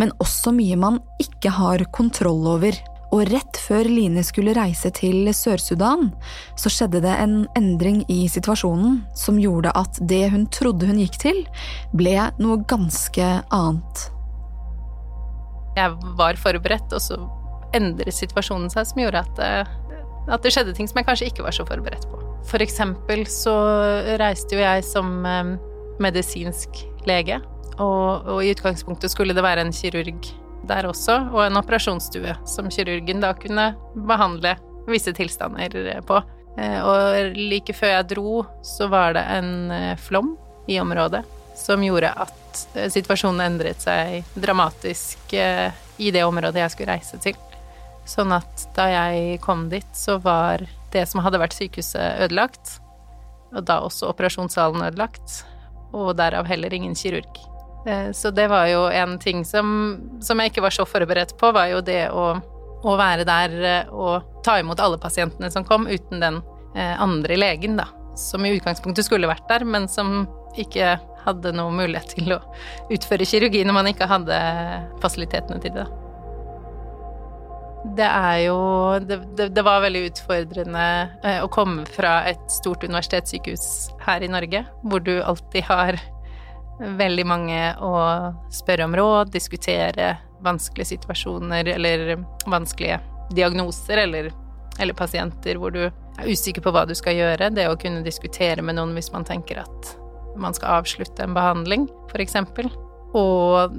men 0.00 0.12
også 0.22 0.52
mye 0.54 0.78
man 0.78 1.00
ikke 1.22 1.52
har 1.54 1.86
kontroll 1.96 2.44
over. 2.56 2.76
Og 3.14 3.22
rett 3.30 3.58
før 3.62 3.86
Line 3.86 4.22
skulle 4.26 4.54
reise 4.56 4.90
til 4.94 5.28
Sør-Sudan, 5.34 6.08
så 6.58 6.72
skjedde 6.72 7.02
det 7.04 7.14
en 7.22 7.36
endring 7.58 8.02
i 8.12 8.24
situasjonen 8.30 9.00
som 9.16 9.38
gjorde 9.40 9.72
at 9.78 10.00
det 10.10 10.24
hun 10.34 10.48
trodde 10.52 10.88
hun 10.88 10.98
gikk 11.00 11.18
til, 11.22 11.42
ble 11.94 12.16
noe 12.42 12.58
ganske 12.68 13.28
annet. 13.54 14.06
Jeg 15.76 15.92
var 16.18 16.38
forberedt, 16.40 16.92
og 16.96 17.02
så 17.04 17.18
endret 17.76 18.16
situasjonen 18.16 18.70
seg 18.72 18.88
som 18.88 19.02
gjorde 19.02 19.22
at, 19.22 19.38
det, 19.38 19.98
at 20.32 20.42
det 20.42 20.54
skjedde 20.54 20.74
ting 20.76 20.88
som 20.88 20.98
jeg 20.98 21.08
kanskje 21.08 21.28
ikke 21.30 21.44
var 21.46 21.54
så 21.54 21.66
forberedt 21.68 22.08
på. 22.10 22.22
For 22.46 22.62
eksempel 22.62 23.26
så 23.30 23.54
reiste 24.20 24.56
jo 24.56 24.62
jeg 24.62 24.82
som 24.86 25.20
eh, 25.26 25.54
medisinsk 26.02 26.82
lege, 27.06 27.38
og, 27.76 28.26
og 28.26 28.42
i 28.42 28.50
utgangspunktet 28.54 29.12
skulle 29.12 29.36
det 29.36 29.44
være 29.44 29.66
en 29.66 29.74
kirurg 29.74 30.30
der 30.68 30.88
også, 30.90 31.18
og 31.32 31.44
en 31.46 31.58
operasjonsstue 31.60 32.36
som 32.48 32.70
kirurgen 32.72 33.22
da 33.22 33.32
kunne 33.38 33.70
behandle 34.08 34.56
visse 34.90 35.12
tilstander 35.16 36.02
på. 36.06 36.20
Eh, 36.56 36.78
og 36.80 37.36
like 37.36 37.74
før 37.76 37.96
jeg 37.98 38.10
dro, 38.14 38.44
så 38.64 38.88
var 38.92 39.16
det 39.16 39.24
en 39.36 39.72
eh, 39.74 39.96
flom 40.00 40.34
i 40.70 40.78
området 40.80 41.22
som 41.56 41.84
gjorde 41.84 42.12
at 42.12 42.62
eh, 42.76 42.88
situasjonen 42.92 43.44
endret 43.44 43.82
seg 43.84 44.24
dramatisk 44.34 45.34
i 45.36 46.10
det 46.12 46.24
området 46.24 46.62
jeg 46.62 46.74
skulle 46.74 46.96
reise 46.96 47.20
til. 47.22 47.36
Sånn 48.06 48.32
at 48.36 48.68
da 48.76 48.86
jeg 48.92 49.40
kom 49.44 49.66
dit, 49.72 49.88
så 49.96 50.20
var 50.22 50.62
det 50.94 51.04
som 51.10 51.24
hadde 51.24 51.40
vært 51.42 51.56
sykehuset, 51.56 52.22
ødelagt. 52.24 52.78
Og 53.56 53.64
da 53.66 53.80
også 53.82 54.12
operasjonssalen 54.12 54.84
ødelagt. 54.86 55.42
Og 55.96 56.14
derav 56.18 56.46
heller 56.46 56.72
ingen 56.74 56.94
kirurg. 56.98 57.40
Eh, 57.86 58.12
så 58.12 58.30
det 58.30 58.48
var 58.48 58.66
jo 58.66 58.86
en 58.90 59.18
ting 59.18 59.44
som, 59.44 59.96
som 60.20 60.40
jeg 60.40 60.50
ikke 60.50 60.64
var 60.64 60.74
så 60.74 60.86
forberedt 60.88 61.36
på, 61.38 61.52
var 61.54 61.70
jo 61.70 61.82
det 61.86 62.08
å, 62.10 62.32
å 62.82 62.94
være 62.98 63.26
der 63.28 63.58
eh, 63.62 63.92
og 63.94 64.42
ta 64.46 64.58
imot 64.58 64.82
alle 64.82 64.98
pasientene 64.98 65.50
som 65.54 65.66
kom, 65.66 65.86
uten 65.86 66.22
den 66.22 66.40
eh, 66.74 66.96
andre 67.02 67.38
legen, 67.38 67.78
da. 67.78 67.86
Som 68.18 68.46
i 68.46 68.54
utgangspunktet 68.56 69.06
skulle 69.06 69.30
vært 69.30 69.46
der, 69.50 69.66
men 69.68 69.86
som 69.92 70.24
ikke 70.58 70.96
hadde 71.26 71.52
noe 71.54 71.74
mulighet 71.74 72.16
til 72.16 72.34
å 72.34 72.40
utføre 72.94 73.26
kirurgi 73.28 73.62
når 73.66 73.76
man 73.76 73.90
ikke 73.90 74.08
hadde 74.08 74.40
fasilitetene 75.02 75.60
til 75.62 75.74
det. 75.76 75.86
Det 77.98 78.06
er 78.06 78.38
jo 78.48 78.58
det, 79.04 79.20
det, 79.38 79.50
det, 79.54 79.62
var 79.62 79.84
veldig 79.84 80.06
utfordrende 80.08 80.86
å 81.44 81.50
komme 81.52 81.84
fra 81.86 82.16
et 82.26 82.40
stort 82.50 82.82
universitetssykehus 82.82 83.66
her 84.08 84.24
i 84.26 84.30
Norge, 84.32 84.64
hvor 84.82 85.04
du 85.06 85.12
alltid 85.20 85.68
har 85.68 86.00
veldig 86.78 87.26
mange 87.26 87.60
å 87.82 87.92
spørre 88.52 88.86
om 88.88 88.96
råd, 88.96 89.32
diskutere 89.32 90.16
vanskelige 90.44 90.92
situasjoner 90.94 91.68
eller 91.76 92.16
vanskelige 92.46 93.00
diagnoser 93.34 94.02
eller, 94.04 94.30
eller 94.78 94.94
pasienter 94.94 95.58
hvor 95.60 95.72
du 95.74 95.86
er 95.86 96.28
usikker 96.28 96.64
på 96.64 96.72
hva 96.74 96.84
du 96.88 96.94
skal 96.96 97.16
gjøre. 97.16 97.50
Det 97.54 97.68
å 97.68 97.78
kunne 97.80 98.04
diskutere 98.06 98.64
med 98.64 98.78
noen 98.78 98.94
hvis 98.96 99.12
man 99.14 99.26
tenker 99.26 99.62
at 99.64 99.94
man 100.36 100.54
skal 100.54 100.82
avslutte 100.82 101.24
en 101.24 101.36
behandling, 101.36 101.88
f.eks. 102.12 102.36
Og 103.16 103.76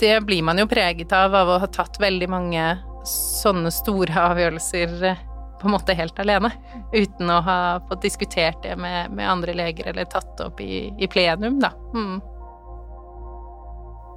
det 0.00 0.18
blir 0.26 0.42
man 0.44 0.60
jo 0.60 0.68
preget 0.68 1.12
av 1.16 1.34
av 1.34 1.48
å 1.48 1.60
ha 1.62 1.70
tatt 1.72 2.00
veldig 2.02 2.28
mange 2.28 2.64
sånne 3.08 3.70
store 3.72 4.26
avgjørelser 4.32 4.92
eh, 5.04 5.22
på 5.60 5.68
en 5.68 5.74
måte 5.76 5.96
helt 5.96 6.18
alene. 6.20 6.50
Uten 6.92 7.30
å 7.30 7.40
ha 7.44 7.58
fått 7.88 8.04
diskutert 8.04 8.62
det 8.64 8.76
med, 8.80 9.12
med 9.16 9.28
andre 9.30 9.54
leger 9.56 9.92
eller 9.92 10.08
tatt 10.12 10.36
det 10.38 10.48
opp 10.48 10.60
i, 10.60 10.88
i 10.98 11.08
plenum, 11.08 11.60
da. 11.62 11.72
Mm. 11.94 12.20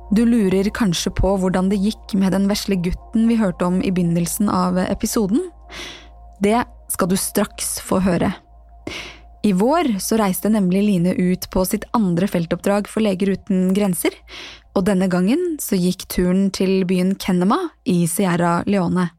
Du 0.07 0.23
lurer 0.25 0.69
kanskje 0.71 1.11
på 1.11 1.33
hvordan 1.35 1.67
det 1.67 1.81
gikk 1.83 2.13
med 2.15 2.31
den 2.31 2.45
vesle 2.47 2.77
gutten 2.79 3.25
vi 3.27 3.35
hørte 3.35 3.67
om 3.67 3.81
i 3.83 3.91
begynnelsen 3.91 4.47
av 4.47 4.77
episoden? 4.79 5.41
Det 6.39 6.61
skal 6.93 7.09
du 7.11 7.17
straks 7.19 7.75
få 7.83 7.99
høre. 8.05 8.31
I 9.43 9.51
vår 9.51 9.97
så 10.03 10.15
reiste 10.19 10.49
nemlig 10.51 10.85
Line 10.85 11.11
ut 11.11 11.49
på 11.51 11.65
sitt 11.67 11.83
andre 11.97 12.27
feltoppdrag 12.31 12.87
for 12.87 13.03
Leger 13.03 13.33
uten 13.35 13.73
grenser, 13.75 14.15
og 14.75 14.87
denne 14.87 15.09
gangen 15.11 15.57
så 15.59 15.75
gikk 15.75 16.07
turen 16.11 16.47
til 16.55 16.85
byen 16.87 17.13
Kennema 17.19 17.59
i 17.83 18.05
Sierra 18.07 18.61
Leone. 18.67 19.09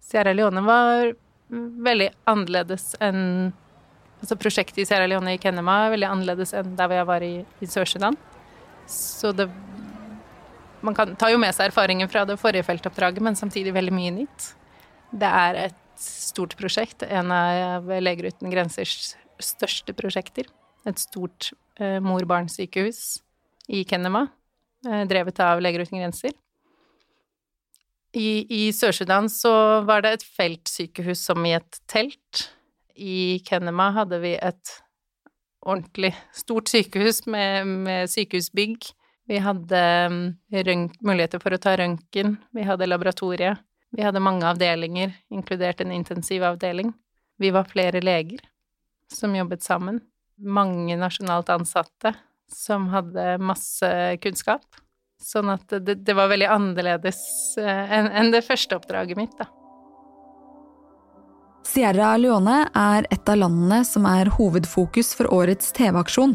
Sierra 0.00 0.32
Leone 0.32 0.64
var 0.64 1.12
veldig 1.50 2.12
annerledes 2.30 2.94
enn 3.02 3.52
Altså 4.20 4.36
prosjektet 4.36 4.82
i 4.82 4.84
Sierra 4.84 5.06
Leone 5.08 5.32
i 5.32 5.38
Kennema 5.40 5.86
er 5.86 5.94
veldig 5.94 6.08
annerledes 6.10 6.50
enn 6.52 6.74
der 6.76 6.92
jeg 6.92 7.06
var 7.08 7.24
i, 7.24 7.38
i 7.40 7.68
Sør-Sudan. 7.68 8.18
Så 8.84 9.30
det 9.32 9.46
Man 10.86 10.96
kan, 10.96 11.14
tar 11.20 11.32
jo 11.34 11.40
med 11.40 11.54
seg 11.56 11.68
erfaringen 11.68 12.08
fra 12.10 12.24
det 12.28 12.38
forrige 12.40 12.64
feltoppdraget, 12.66 13.22
men 13.24 13.36
samtidig 13.38 13.74
veldig 13.76 13.94
mye 13.94 14.12
nytt. 14.22 14.50
Det 15.10 15.28
er 15.28 15.58
et 15.66 15.80
stort 16.00 16.56
prosjekt, 16.56 17.04
en 17.04 17.32
av 17.34 17.88
Leger 18.00 18.30
uten 18.30 18.52
grensers 18.52 19.14
største 19.42 19.92
prosjekter. 19.96 20.48
Et 20.88 21.00
stort 21.00 21.50
eh, 21.80 21.98
mor-barn-sykehus 22.04 23.20
i 23.72 23.82
Kenema, 23.88 24.26
eh, 24.86 25.04
drevet 25.08 25.42
av 25.44 25.60
Leger 25.60 25.84
uten 25.84 26.00
grenser. 26.00 26.36
I, 28.16 28.42
i 28.50 28.62
Sør-Sudan 28.74 29.28
så 29.30 29.52
var 29.86 30.02
det 30.02 30.16
et 30.16 30.24
feltsykehus 30.38 31.20
som 31.28 31.44
i 31.46 31.54
et 31.58 31.82
telt. 31.90 32.46
I 32.96 33.38
Kenema 33.46 33.90
hadde 33.94 34.18
vi 34.24 34.34
et 34.34 34.72
ordentlig 35.60 36.14
stort 36.34 36.72
sykehus 36.72 37.22
med, 37.30 37.68
med 37.86 38.10
sykehusbygg. 38.10 38.88
Vi 39.30 39.38
hadde 39.38 39.80
mm, 40.10 40.88
muligheter 41.06 41.38
for 41.38 41.54
å 41.54 41.58
ta 41.62 41.76
røntgen, 41.78 42.32
vi 42.50 42.64
hadde 42.66 42.88
laboratorie. 42.88 43.52
Vi 43.94 44.02
hadde 44.02 44.22
mange 44.22 44.42
avdelinger, 44.48 45.12
inkludert 45.30 45.84
en 45.84 45.92
intensivavdeling. 45.94 46.90
Vi 47.38 47.52
var 47.54 47.68
flere 47.70 48.02
leger 48.02 48.42
som 49.14 49.36
jobbet 49.38 49.62
sammen. 49.62 50.00
Mange 50.34 50.96
nasjonalt 50.98 51.52
ansatte 51.54 52.10
som 52.50 52.88
hadde 52.90 53.36
masse 53.38 53.92
kunnskap. 54.18 54.66
Sånn 55.22 55.54
at 55.54 55.78
det, 55.78 56.00
det 56.02 56.18
var 56.18 56.32
veldig 56.32 56.50
annerledes 56.50 57.22
eh, 57.62 57.94
enn 58.00 58.10
en 58.10 58.34
det 58.34 58.42
første 58.42 58.80
oppdraget 58.82 59.20
mitt, 59.20 59.38
da. 59.38 59.46
Sierra 61.70 62.16
Leone 62.18 62.64
er 62.74 63.06
et 63.14 63.30
av 63.30 63.38
landene 63.38 63.84
som 63.86 64.10
er 64.10 64.32
hovedfokus 64.40 65.14
for 65.14 65.30
årets 65.30 65.70
TV-aksjon. 65.76 66.34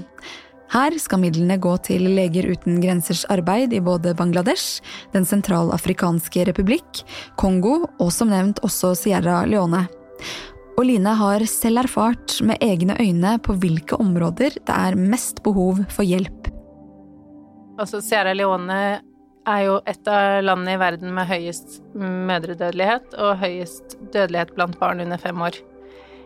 Her 0.73 0.95
skal 0.99 1.21
midlene 1.21 1.57
gå 1.61 1.75
til 1.85 2.07
Leger 2.15 2.47
uten 2.49 2.79
grensers 2.81 3.23
arbeid 3.31 3.73
i 3.73 3.83
både 3.83 4.15
Bangladesh, 4.17 4.81
Den 5.13 5.25
sentralafrikanske 5.25 6.47
republikk, 6.49 7.03
Kongo 7.37 7.85
og 7.99 8.11
som 8.11 8.31
nevnt 8.33 8.63
også 8.65 8.95
Sierra 8.97 9.43
Leone. 9.45 9.85
Og 10.75 10.87
Line 10.89 11.13
har 11.15 11.45
selv 11.47 11.85
erfart 11.85 12.39
med 12.43 12.59
egne 12.65 12.97
øyne 12.99 13.37
på 13.39 13.55
hvilke 13.61 13.95
områder 14.01 14.57
det 14.57 14.75
er 14.75 14.97
mest 14.99 15.43
behov 15.45 15.85
for 15.89 16.03
hjelp. 16.03 16.49
Altså, 17.79 18.01
Sierra 18.03 18.33
Leone 18.35 18.79
er 19.45 19.61
jo 19.67 19.77
et 19.87 20.09
av 20.09 20.41
landene 20.43 20.75
i 20.75 20.81
verden 20.81 21.13
med 21.15 21.29
høyest 21.29 21.79
mødredødelighet 21.95 23.15
og 23.21 23.37
høyest 23.43 23.97
dødelighet 24.11 24.55
blant 24.57 24.79
barn 24.81 25.03
under 25.03 25.21
fem 25.21 25.43
år. 25.45 25.59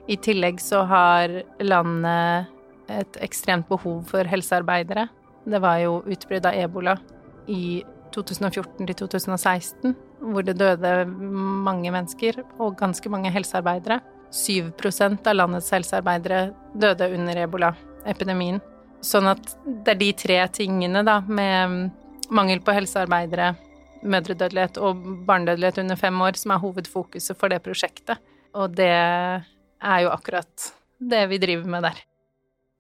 I 0.10 0.18
tillegg 0.18 0.62
så 0.64 0.86
har 0.90 1.34
landet 1.62 2.56
et 2.90 3.20
ekstremt 3.24 3.70
behov 3.70 4.04
for 4.10 4.28
helsearbeidere. 4.28 5.08
Det 5.50 5.62
var 5.62 5.80
jo 5.84 6.00
utbrudd 6.06 6.46
av 6.50 6.58
ebola 6.58 6.98
i 7.50 7.82
2014 8.14 8.88
til 8.88 8.96
2016, 8.98 9.96
hvor 10.20 10.46
det 10.46 10.58
døde 10.60 10.94
mange 11.08 11.92
mennesker 11.94 12.42
og 12.58 12.78
ganske 12.80 13.12
mange 13.12 13.32
helsearbeidere. 13.34 14.00
7% 14.34 15.26
av 15.26 15.38
landets 15.38 15.72
helsearbeidere 15.74 16.50
døde 16.78 17.08
under 17.16 17.40
ebola-epidemien. 17.46 18.60
Sånn 19.02 19.30
at 19.32 19.56
det 19.66 19.96
er 19.96 20.02
de 20.02 20.10
tre 20.18 20.40
tingene, 20.54 21.02
da, 21.08 21.22
med 21.26 21.90
mangel 22.36 22.62
på 22.62 22.76
helsearbeidere, 22.76 23.54
mødredødelighet 24.00 24.78
og 24.84 25.00
barnedødelighet 25.28 25.82
under 25.84 26.00
fem 26.00 26.22
år, 26.24 26.38
som 26.40 26.54
er 26.54 26.62
hovedfokuset 26.62 27.40
for 27.40 27.52
det 27.52 27.64
prosjektet. 27.66 28.22
Og 28.54 28.76
det 28.76 28.92
er 28.92 30.04
jo 30.04 30.14
akkurat 30.14 30.70
det 31.00 31.26
vi 31.32 31.42
driver 31.42 31.74
med 31.78 31.90
der. 31.90 32.09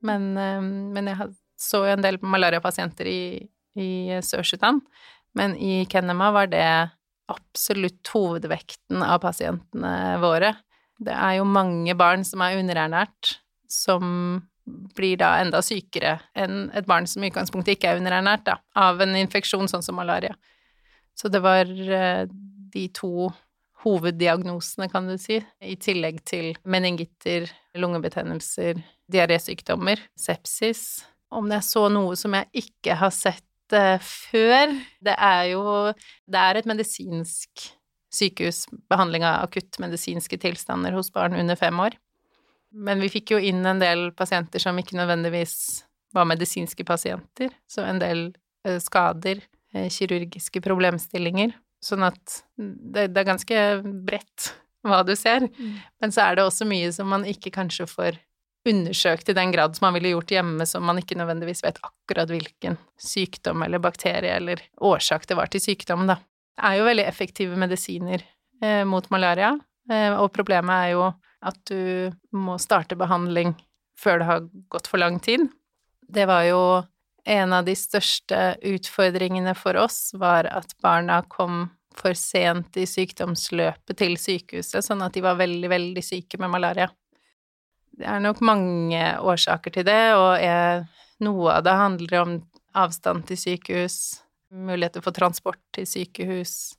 Men, 0.05 0.31
eh, 0.37 0.61
men 0.61 1.11
jeg 1.11 1.31
så 1.59 1.83
jo 1.85 1.95
en 1.95 2.05
del 2.05 2.19
malariapasienter 2.23 3.09
i, 3.09 3.21
i 3.79 3.89
Sør-Sudan. 4.23 4.81
Men 5.37 5.55
i 5.55 5.83
Kenema 5.91 6.31
var 6.35 6.49
det 6.51 6.65
absolutt 7.29 8.09
hovedvekten 8.13 9.03
av 9.05 9.19
pasientene 9.21 10.17
våre. 10.23 10.55
Det 10.99 11.13
er 11.13 11.37
jo 11.37 11.47
mange 11.47 11.93
barn 11.99 12.25
som 12.27 12.41
er 12.43 12.57
underernært, 12.59 13.37
som 13.69 14.41
blir 14.97 15.17
da 15.17 15.35
enda 15.41 15.61
sykere 15.65 16.17
enn 16.37 16.67
et 16.77 16.87
barn 16.89 17.07
som 17.09 17.23
i 17.23 17.29
utgangspunktet 17.31 17.77
ikke 17.77 17.93
er 17.93 18.01
underernært, 18.01 18.45
da, 18.49 18.57
av 18.77 19.01
en 19.01 19.15
infeksjon 19.17 19.69
sånn 19.71 19.85
som 19.85 19.97
malaria. 19.97 20.35
Så 21.17 21.31
det 21.31 21.41
var 21.43 21.69
eh, 21.69 22.25
de 22.73 22.85
to 22.95 23.29
hoveddiagnosene, 23.83 24.89
kan 24.91 25.07
du 25.07 25.15
si, 25.21 25.39
i 25.63 25.75
tillegg 25.79 26.21
til 26.27 26.51
meningitter, 26.67 27.47
lungebetennelser, 27.79 28.81
diarésykdommer, 29.11 30.01
sepsis. 30.19 31.05
Om 31.31 31.51
jeg 31.53 31.65
så 31.67 31.85
noe 31.93 32.17
som 32.19 32.35
jeg 32.35 32.65
ikke 32.65 32.97
har 32.99 33.13
sett 33.13 33.75
uh, 33.75 34.01
før 34.01 34.71
Det 34.97 35.13
er 35.13 35.43
jo 35.51 35.61
Det 36.25 36.39
er 36.41 36.57
et 36.57 36.65
medisinsk 36.65 37.67
sykehus, 38.09 38.63
behandling 38.89 39.21
av 39.27 39.43
akuttmedisinske 39.45 40.39
tilstander 40.41 40.95
hos 40.97 41.11
barn 41.13 41.37
under 41.37 41.55
fem 41.59 41.77
år. 41.79 41.93
Men 42.73 43.01
vi 43.03 43.11
fikk 43.13 43.35
jo 43.35 43.41
inn 43.41 43.61
en 43.65 43.81
del 43.81 44.09
pasienter 44.17 44.61
som 44.61 44.77
ikke 44.81 44.97
nødvendigvis 44.97 45.83
var 46.17 46.25
medisinske 46.25 46.85
pasienter, 46.85 47.53
så 47.69 47.85
en 47.85 48.01
del 48.01 48.23
eh, 48.65 48.79
skader, 48.81 49.43
eh, 49.73 49.89
kirurgiske 49.93 50.61
problemstillinger. 50.65 51.53
Sånn 51.83 52.03
at 52.07 52.41
det, 52.57 53.09
det 53.13 53.21
er 53.21 53.29
ganske 53.29 53.59
bredt 54.07 54.53
hva 54.87 55.01
du 55.07 55.13
ser. 55.19 55.45
Mm. 55.47 55.77
Men 56.03 56.15
så 56.15 56.25
er 56.25 56.39
det 56.39 56.47
også 56.47 56.67
mye 56.67 56.91
som 56.95 57.09
man 57.11 57.27
ikke 57.27 57.53
kanskje 57.55 57.87
får 57.89 58.19
undersøkt 58.67 59.31
i 59.31 59.35
den 59.35 59.53
grad 59.55 59.75
som 59.75 59.87
man 59.87 59.95
ville 59.95 60.11
gjort 60.11 60.33
hjemme, 60.35 60.65
som 60.67 60.83
man 60.85 60.99
ikke 60.99 61.17
nødvendigvis 61.19 61.63
vet 61.63 61.79
akkurat 61.83 62.31
hvilken 62.31 62.75
sykdom 62.99 63.63
eller 63.63 63.79
bakterie 63.81 64.35
eller 64.35 64.61
årsak 64.83 65.27
det 65.29 65.37
var 65.39 65.51
til 65.51 65.63
sykdom, 65.63 66.03
da 66.11 66.19
er 66.63 66.79
jo 66.79 66.87
veldig 66.87 67.05
effektive 67.07 67.57
medisiner 67.59 68.23
eh, 68.63 68.83
mot 68.87 69.07
malaria, 69.13 69.53
eh, 69.91 70.11
og 70.15 70.31
problemet 70.35 70.85
er 70.85 70.93
jo 70.95 71.07
at 71.39 71.59
du 71.71 72.11
må 72.35 72.57
starte 72.59 72.99
behandling 72.99 73.55
før 73.99 74.19
det 74.19 74.29
har 74.29 74.47
gått 74.71 74.89
for 74.91 75.01
lang 75.01 75.19
tid. 75.23 75.47
Det 76.09 76.25
var 76.27 76.45
jo 76.47 76.61
en 77.29 77.53
av 77.53 77.65
de 77.67 77.75
største 77.77 78.55
utfordringene 78.65 79.53
for 79.57 79.77
oss, 79.77 80.09
var 80.17 80.49
at 80.49 80.73
barna 80.81 81.21
kom 81.29 81.67
for 81.99 82.17
sent 82.17 82.77
i 82.79 82.87
sykdomsløpet 82.89 83.97
til 83.99 84.15
sykehuset, 84.17 84.85
sånn 84.85 85.03
at 85.05 85.13
de 85.13 85.23
var 85.25 85.37
veldig, 85.39 85.69
veldig 85.69 86.03
syke 86.05 86.39
med 86.41 86.51
malaria. 86.53 86.89
Det 87.99 88.07
er 88.07 88.21
nok 88.23 88.41
mange 88.45 89.01
årsaker 89.19 89.75
til 89.75 89.85
det, 89.85 90.01
og 90.15 90.39
jeg, 90.41 90.85
noe 91.25 91.57
av 91.57 91.65
det 91.67 91.75
handler 91.75 92.19
om 92.21 92.35
avstand 92.79 93.27
til 93.27 93.39
sykehus, 93.41 93.97
muligheter 94.49 95.03
for 95.05 95.13
transport 95.13 95.59
til 95.75 95.85
sykehus, 95.89 96.77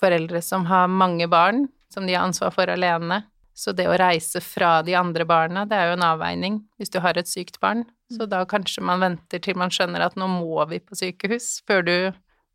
foreldre 0.00 0.40
som 0.44 0.68
har 0.70 0.88
mange 0.92 1.26
barn 1.28 1.66
som 1.92 2.06
de 2.06 2.14
har 2.14 2.24
ansvar 2.28 2.54
for 2.54 2.70
alene. 2.70 3.24
Så 3.56 3.72
det 3.72 3.88
å 3.88 3.96
reise 3.96 4.42
fra 4.44 4.82
de 4.84 4.94
andre 4.96 5.24
barna, 5.28 5.64
det 5.68 5.76
er 5.76 5.90
jo 5.90 5.96
en 5.96 6.08
avveining 6.10 6.60
hvis 6.76 6.92
du 6.92 7.00
har 7.00 7.16
et 7.16 7.28
sykt 7.28 7.56
barn. 7.60 7.86
Så 8.12 8.28
da 8.30 8.44
kanskje 8.46 8.84
man 8.86 9.02
venter 9.02 9.42
til 9.42 9.58
man 9.58 9.72
skjønner 9.74 10.04
at 10.04 10.14
nå 10.18 10.28
må 10.30 10.62
vi 10.70 10.78
på 10.78 10.98
sykehus, 10.98 11.60
før 11.66 11.82
du 11.86 11.96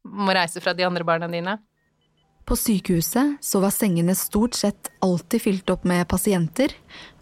må 0.07 0.33
reise 0.35 0.63
fra 0.63 0.73
de 0.77 0.85
andre 0.87 1.05
barna 1.07 1.27
dine. 1.31 1.57
På 2.47 2.55
sykehuset 2.57 3.37
så 3.43 3.61
var 3.63 3.73
sengene 3.75 4.15
stort 4.17 4.57
sett 4.57 4.89
alltid 5.03 5.43
fylt 5.43 5.73
opp 5.73 5.83
med 5.87 6.07
pasienter, 6.09 6.73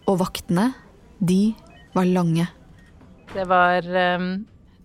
og 0.08 0.22
vaktene, 0.22 0.70
de 1.18 1.52
var 1.94 2.08
lange. 2.08 2.46
Det 3.34 3.44
var 3.50 3.84
um, 4.18 4.32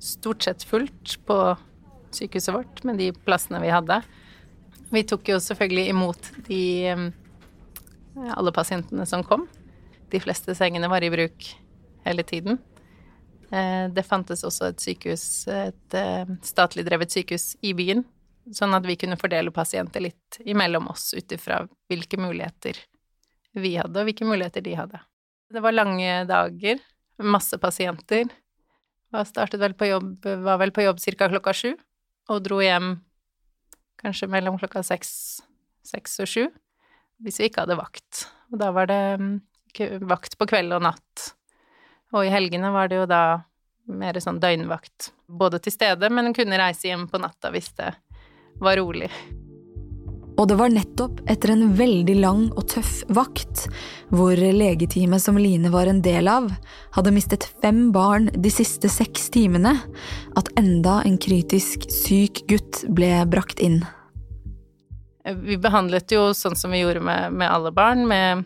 stort 0.04 0.46
sett 0.46 0.66
fullt 0.68 1.16
på 1.25 1.40
sykehuset 2.16 2.54
vårt 2.54 2.84
med 2.86 3.00
de 3.02 3.12
plassene 3.25 3.62
vi 3.64 3.72
hadde. 3.74 4.02
Vi 4.92 5.06
tok 5.08 5.32
jo 5.32 5.40
selvfølgelig 5.42 5.88
imot 5.94 6.32
de 6.50 6.62
um, 6.94 7.08
alle 8.36 8.54
pasientene 8.56 9.06
som 9.10 9.24
kom. 9.25 9.48
De 10.12 10.22
fleste 10.22 10.54
sengene 10.58 10.90
var 10.92 11.04
i 11.06 11.12
bruk 11.14 11.50
hele 12.06 12.25
tiden. 12.28 12.60
Uh, 13.56 13.88
det 13.96 14.04
fantes 14.04 14.44
også 14.44 14.72
et 14.72 14.84
sykehus, 14.84 15.24
et 15.48 15.96
uh, 15.96 16.32
statlig 16.44 16.84
drevet 16.88 17.14
sykehus 17.14 17.54
i 17.64 17.72
byen, 17.78 18.04
sånn 18.52 18.76
at 18.76 18.84
vi 18.86 18.98
kunne 19.00 19.18
fordele 19.20 19.54
pasienter 19.56 20.04
litt 20.04 20.40
imellom 20.44 20.90
oss 20.92 21.14
ut 21.16 21.32
ifra 21.32 21.62
hvilke 21.90 22.20
muligheter 22.20 22.82
vi 23.56 23.78
hadde, 23.80 24.02
og 24.02 24.10
hvilke 24.10 24.28
muligheter 24.28 24.66
de 24.66 24.76
hadde. 24.76 25.00
Det 25.54 25.64
var 25.64 25.76
lange 25.76 26.26
dager, 26.28 26.82
masse 27.24 27.58
pasienter. 27.62 28.28
Jeg 29.16 29.30
startet 29.30 29.62
vel 29.62 29.76
på 29.78 29.88
jobb, 29.88 30.26
var 30.44 30.60
vel 30.60 30.74
på 30.76 30.84
jobb 30.84 31.00
ca. 31.00 31.30
klokka 31.32 31.54
sju, 31.56 31.72
og 32.28 32.44
dro 32.44 32.60
hjem 32.60 32.98
kanskje 34.02 34.28
mellom 34.30 34.60
klokka 34.60 34.84
seks, 34.84 35.42
seks 35.86 36.20
og 36.20 36.30
sju, 36.30 36.46
hvis 37.24 37.40
vi 37.40 37.48
ikke 37.48 37.64
hadde 37.64 37.80
vakt. 37.80 38.26
Og 38.52 38.60
da 38.60 38.74
var 38.76 38.90
det 38.92 39.02
mm, 39.22 39.36
vakt 40.10 40.36
på 40.38 40.50
kveld 40.50 40.76
og 40.76 40.84
natt. 40.90 41.30
Og 42.16 42.24
i 42.24 42.32
helgene 42.32 42.72
var 42.72 42.90
det 42.90 43.02
jo 43.02 43.08
da 43.10 43.24
mer 43.92 44.18
sånn 44.24 44.40
døgnvakt, 44.42 45.12
både 45.28 45.60
til 45.62 45.76
stede, 45.76 46.10
men 46.10 46.34
kunne 46.34 46.58
reise 46.58 46.88
hjem 46.90 47.10
på 47.12 47.20
natta 47.22 47.52
hvis 47.54 47.74
det 47.78 47.92
var 48.64 48.80
rolig. 48.80 49.12
Og 50.36 50.50
det 50.50 50.58
var 50.60 50.72
nettopp 50.72 51.22
etter 51.32 51.54
en 51.54 51.70
veldig 51.78 52.16
lang 52.20 52.42
og 52.58 52.66
tøff 52.74 53.06
vakt, 53.16 53.68
hvor 54.12 54.36
legeteamet 54.36 55.24
som 55.24 55.38
Line 55.40 55.72
var 55.72 55.88
en 55.88 56.02
del 56.04 56.28
av, 56.28 56.50
hadde 56.96 57.14
mistet 57.16 57.48
fem 57.64 57.88
barn 57.96 58.28
de 58.36 58.52
siste 58.52 58.92
seks 58.92 59.30
timene, 59.32 59.78
at 60.36 60.52
enda 60.60 61.02
en 61.08 61.16
kritisk 61.22 61.88
syk 61.92 62.44
gutt 62.52 62.84
ble 62.92 63.14
brakt 63.32 63.64
inn. 63.64 63.80
Vi 65.26 65.56
behandlet 65.58 66.12
jo 66.12 66.28
sånn 66.38 66.58
som 66.60 66.76
vi 66.76 66.84
gjorde 66.84 67.02
med, 67.02 67.32
med 67.34 67.50
alle 67.50 67.72
barn. 67.74 68.04
Med, 68.10 68.44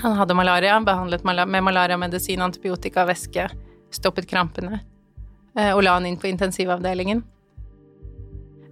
han 0.00 0.16
hadde 0.16 0.34
malaria, 0.34 0.80
behandlet 0.80 1.24
med 1.24 1.62
malariamedisin, 1.64 2.40
antibiotika, 2.40 3.04
væske, 3.04 3.48
stoppet 3.92 4.28
krampene 4.30 4.80
eh, 5.58 5.72
og 5.74 5.82
la 5.84 5.98
han 5.98 6.06
inn 6.08 6.18
på 6.20 6.30
intensivavdelingen. 6.30 7.22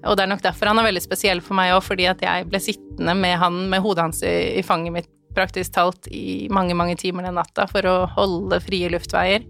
Og 0.09 0.17
det 0.17 0.25
er 0.25 0.31
nok 0.33 0.43
derfor 0.45 0.71
han 0.71 0.81
er 0.81 0.89
veldig 0.89 1.03
spesiell 1.05 1.43
for 1.45 1.59
meg 1.59 1.75
òg, 1.75 1.83
fordi 1.85 2.07
at 2.09 2.23
jeg 2.25 2.47
ble 2.49 2.61
sittende 2.63 3.15
med 3.19 3.37
han 3.43 3.67
med 3.69 3.85
hodet 3.85 4.07
hans 4.07 4.23
i, 4.25 4.37
i 4.61 4.65
fanget 4.65 4.95
mitt 4.95 5.11
praktisk 5.37 5.75
talt 5.77 6.09
i 6.11 6.49
mange, 6.51 6.75
mange 6.75 6.97
timer 6.99 7.29
den 7.29 7.37
natta 7.39 7.67
for 7.71 7.87
å 7.87 7.97
holde 8.17 8.59
frie 8.65 8.89
luftveier. 8.91 9.45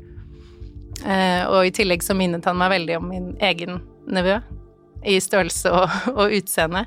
Eh, 1.06 1.44
og 1.46 1.68
i 1.68 1.72
tillegg 1.72 2.02
så 2.04 2.16
minnet 2.18 2.44
han 2.44 2.58
meg 2.60 2.74
veldig 2.74 2.98
om 2.98 3.06
min 3.08 3.30
egen 3.40 3.78
nevø 4.10 4.40
i 5.06 5.16
størrelse 5.22 5.70
og, 5.72 5.94
og 6.18 6.34
utseende. 6.36 6.84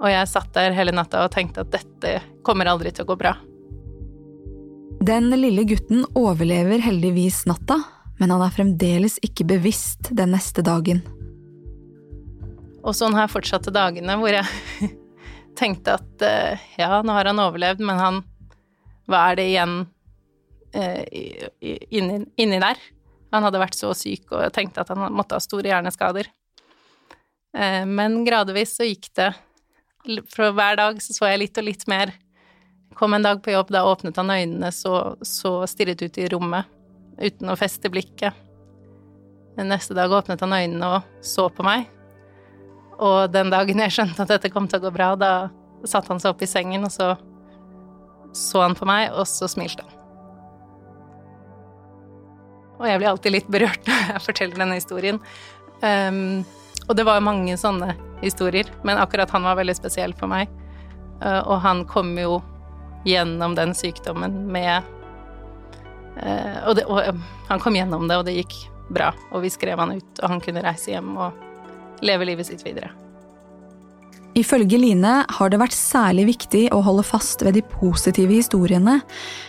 Og 0.00 0.08
jeg 0.08 0.32
satt 0.32 0.50
der 0.56 0.74
hele 0.74 0.96
natta 0.96 1.26
og 1.26 1.34
tenkte 1.34 1.62
at 1.62 1.72
dette 1.76 2.16
kommer 2.46 2.70
aldri 2.72 2.90
til 2.96 3.04
å 3.04 3.12
gå 3.12 3.20
bra. 3.20 3.36
Den 5.00 5.30
lille 5.32 5.62
gutten 5.64 6.02
overlever 6.12 6.82
heldigvis 6.84 7.46
natta, 7.48 7.78
men 8.18 8.34
han 8.34 8.42
er 8.44 8.52
fremdeles 8.52 9.14
ikke 9.24 9.46
bevisst 9.48 10.10
den 10.12 10.34
neste 10.34 10.60
dagen. 10.60 11.00
Og 12.84 12.92
sånn 12.96 13.16
her 13.16 13.30
fortsatte 13.32 13.72
dagene 13.72 14.18
hvor 14.20 14.36
jeg 14.36 14.90
tenkte 15.60 15.96
at 15.96 16.26
uh, 16.26 16.68
ja, 16.76 17.00
nå 17.00 17.16
har 17.16 17.32
han 17.32 17.40
overlevd, 17.40 17.80
men 17.80 18.00
han 18.00 18.20
Hva 19.08 19.24
er 19.30 19.40
det 19.40 19.48
igjen 19.54 19.74
uh, 20.76 21.02
inni, 21.64 22.20
inni, 22.36 22.60
der? 22.60 22.76
Han 23.32 23.48
hadde 23.48 23.64
vært 23.64 23.80
så 23.80 23.96
syk 23.96 24.28
og 24.36 24.52
tenkte 24.52 24.84
at 24.84 24.92
han 24.92 25.08
måtte 25.16 25.38
ha 25.38 25.40
store 25.40 25.72
hjerneskader. 25.72 26.28
Uh, 27.56 27.88
men 27.88 28.20
gradvis 28.28 28.76
så 28.76 28.84
gikk 28.84 29.14
det 29.16 29.32
For 30.28 30.52
hver 30.52 30.76
dag 30.76 31.00
så 31.00 31.16
så 31.16 31.32
jeg 31.32 31.46
litt 31.46 31.64
og 31.64 31.72
litt 31.72 31.88
mer. 31.88 32.12
Kom 33.00 33.16
en 33.16 33.24
dag 33.24 33.40
på 33.42 33.54
jobb, 33.54 33.70
da 33.72 33.86
åpnet 33.88 34.18
han 34.20 34.32
øynene, 34.32 34.68
så, 34.76 35.14
så 35.24 35.62
stirret 35.70 36.02
ut 36.04 36.18
i 36.20 36.28
rommet 36.28 36.68
uten 37.20 37.48
å 37.48 37.56
feste 37.56 37.88
blikket. 37.92 38.36
Neste 39.60 39.96
dag 39.96 40.12
åpnet 40.12 40.40
han 40.44 40.52
øynene 40.56 40.92
og 40.98 41.24
så 41.24 41.48
på 41.52 41.64
meg 41.66 41.88
og 43.00 43.32
den 43.32 43.50
dagen 43.52 43.80
jeg 43.80 43.94
skjønte 43.94 44.24
at 44.24 44.34
dette 44.34 44.50
kom 44.52 44.68
til 44.68 44.80
å 44.80 44.84
gå 44.84 44.92
bra, 44.92 45.14
da 45.16 45.32
satte 45.88 46.12
han 46.12 46.20
seg 46.20 46.34
opp 46.34 46.44
i 46.44 46.50
sengen, 46.50 46.84
og 46.84 46.92
så 46.92 47.14
så 48.36 48.60
han 48.62 48.76
på 48.78 48.86
meg, 48.86 49.08
og 49.10 49.26
så 49.26 49.48
smilte 49.50 49.82
han. 49.82 49.96
Og 52.78 52.84
jeg 52.86 53.00
blir 53.00 53.08
alltid 53.10 53.34
litt 53.34 53.48
berørt 53.50 53.88
når 53.88 54.12
jeg 54.12 54.22
forteller 54.28 54.60
denne 54.60 54.76
historien. 54.78 55.18
Um, 55.82 56.44
og 56.86 56.94
det 56.94 57.04
var 57.08 57.24
mange 57.24 57.56
sånne 57.58 57.96
historier, 58.20 58.70
men 58.86 59.00
akkurat 59.02 59.32
han 59.34 59.48
var 59.48 59.58
veldig 59.58 59.74
spesiell 59.80 60.14
for 60.14 60.30
meg. 60.30 60.52
Uh, 61.24 61.40
og 61.40 61.56
han 61.64 61.82
kom 61.90 62.12
jo 62.20 62.38
gjennom 63.08 63.54
den 63.56 63.74
sykdommen 63.76 64.46
med 64.52 64.82
uh, 66.20 66.58
og, 66.68 66.74
det, 66.76 66.86
og 66.86 67.20
han 67.48 67.62
kom 67.62 67.78
gjennom 67.78 68.08
det, 68.10 68.18
og 68.20 68.26
det 68.28 68.38
gikk 68.42 68.56
bra. 68.90 69.12
Og 69.32 69.44
vi 69.44 69.52
skrev 69.52 69.80
han 69.80 69.96
ut, 69.98 70.10
og 70.22 70.34
han 70.34 70.42
kunne 70.44 70.64
reise 70.64 70.92
hjem 70.94 71.14
og 71.16 72.04
leve 72.04 72.28
livet 72.28 72.50
sitt 72.50 72.64
videre. 72.66 72.92
Ifølge 74.38 74.78
Line 74.78 75.24
har 75.26 75.50
det 75.50 75.58
vært 75.58 75.74
særlig 75.74 76.28
viktig 76.28 76.68
å 76.74 76.78
holde 76.86 77.02
fast 77.02 77.42
ved 77.42 77.56
de 77.58 77.64
positive 77.66 78.30
historiene 78.30 79.00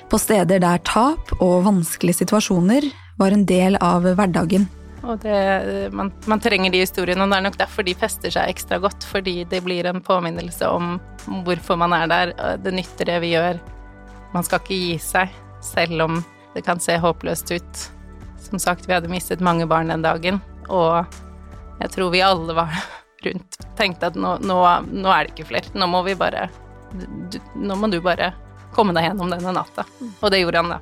på 0.09 0.19
steder 0.19 0.61
der 0.63 0.81
tap 0.87 1.35
og 1.37 1.67
vanskelige 1.67 2.23
situasjoner 2.23 2.87
var 3.21 3.35
en 3.35 3.45
del 3.45 3.77
av 3.77 4.07
hverdagen. 4.17 4.65
Og 5.01 5.21
det, 5.21 5.37
man, 5.93 6.11
man, 6.29 6.41
trenger 6.41 6.73
de 6.73 6.81
historiene, 6.83 7.23
og 7.23 7.31
det 7.31 7.39
er 7.39 7.45
nok 7.47 7.57
derfor 7.61 7.85
de 7.85 7.95
fester 7.97 8.33
seg 8.33 8.49
ekstra 8.53 8.77
godt. 8.81 9.05
Fordi 9.09 9.41
det 9.49 9.63
blir 9.65 9.87
en 9.89 10.01
påminnelse 10.05 10.69
om 10.69 10.95
hvorfor 11.25 11.79
man 11.79 11.93
er 11.95 12.11
der. 12.11 12.33
Det 12.61 12.73
nytter 12.75 13.09
det 13.09 13.17
vi 13.23 13.33
gjør. 13.35 13.59
Man 14.33 14.45
skal 14.47 14.61
ikke 14.61 14.77
gi 14.77 14.93
seg, 15.01 15.33
selv 15.65 16.05
om 16.07 16.21
det 16.55 16.63
kan 16.67 16.79
se 16.83 16.97
håpløst 16.99 17.51
ut. 17.55 17.83
Som 18.41 18.59
sagt, 18.59 18.87
vi 18.87 18.95
hadde 18.95 19.11
mistet 19.11 19.43
mange 19.43 19.67
barn 19.69 19.91
den 19.91 20.03
dagen, 20.03 20.41
og 20.67 21.05
jeg 21.81 21.93
tror 21.93 22.11
vi 22.13 22.23
alle 22.25 22.55
var 22.57 22.73
rundt 23.25 23.61
tenkte 23.77 24.11
at 24.11 24.19
nå, 24.19 24.37
nå, 24.45 24.59
nå 24.91 25.11
er 25.11 25.25
det 25.25 25.35
ikke 25.35 25.49
flere. 25.51 25.73
Nå 25.77 25.87
må 25.89 26.03
vi 26.07 26.15
bare 26.19 26.47
du, 26.91 27.37
Nå 27.55 27.77
må 27.79 27.89
du 27.91 28.01
bare 28.03 28.33
komme 28.75 28.95
deg 28.95 29.09
gjennom 29.09 29.31
denne 29.31 29.53
natta. 29.55 29.85
Og 30.19 30.31
det 30.31 30.41
gjorde 30.41 30.63
han, 30.63 30.73
da. 30.75 30.79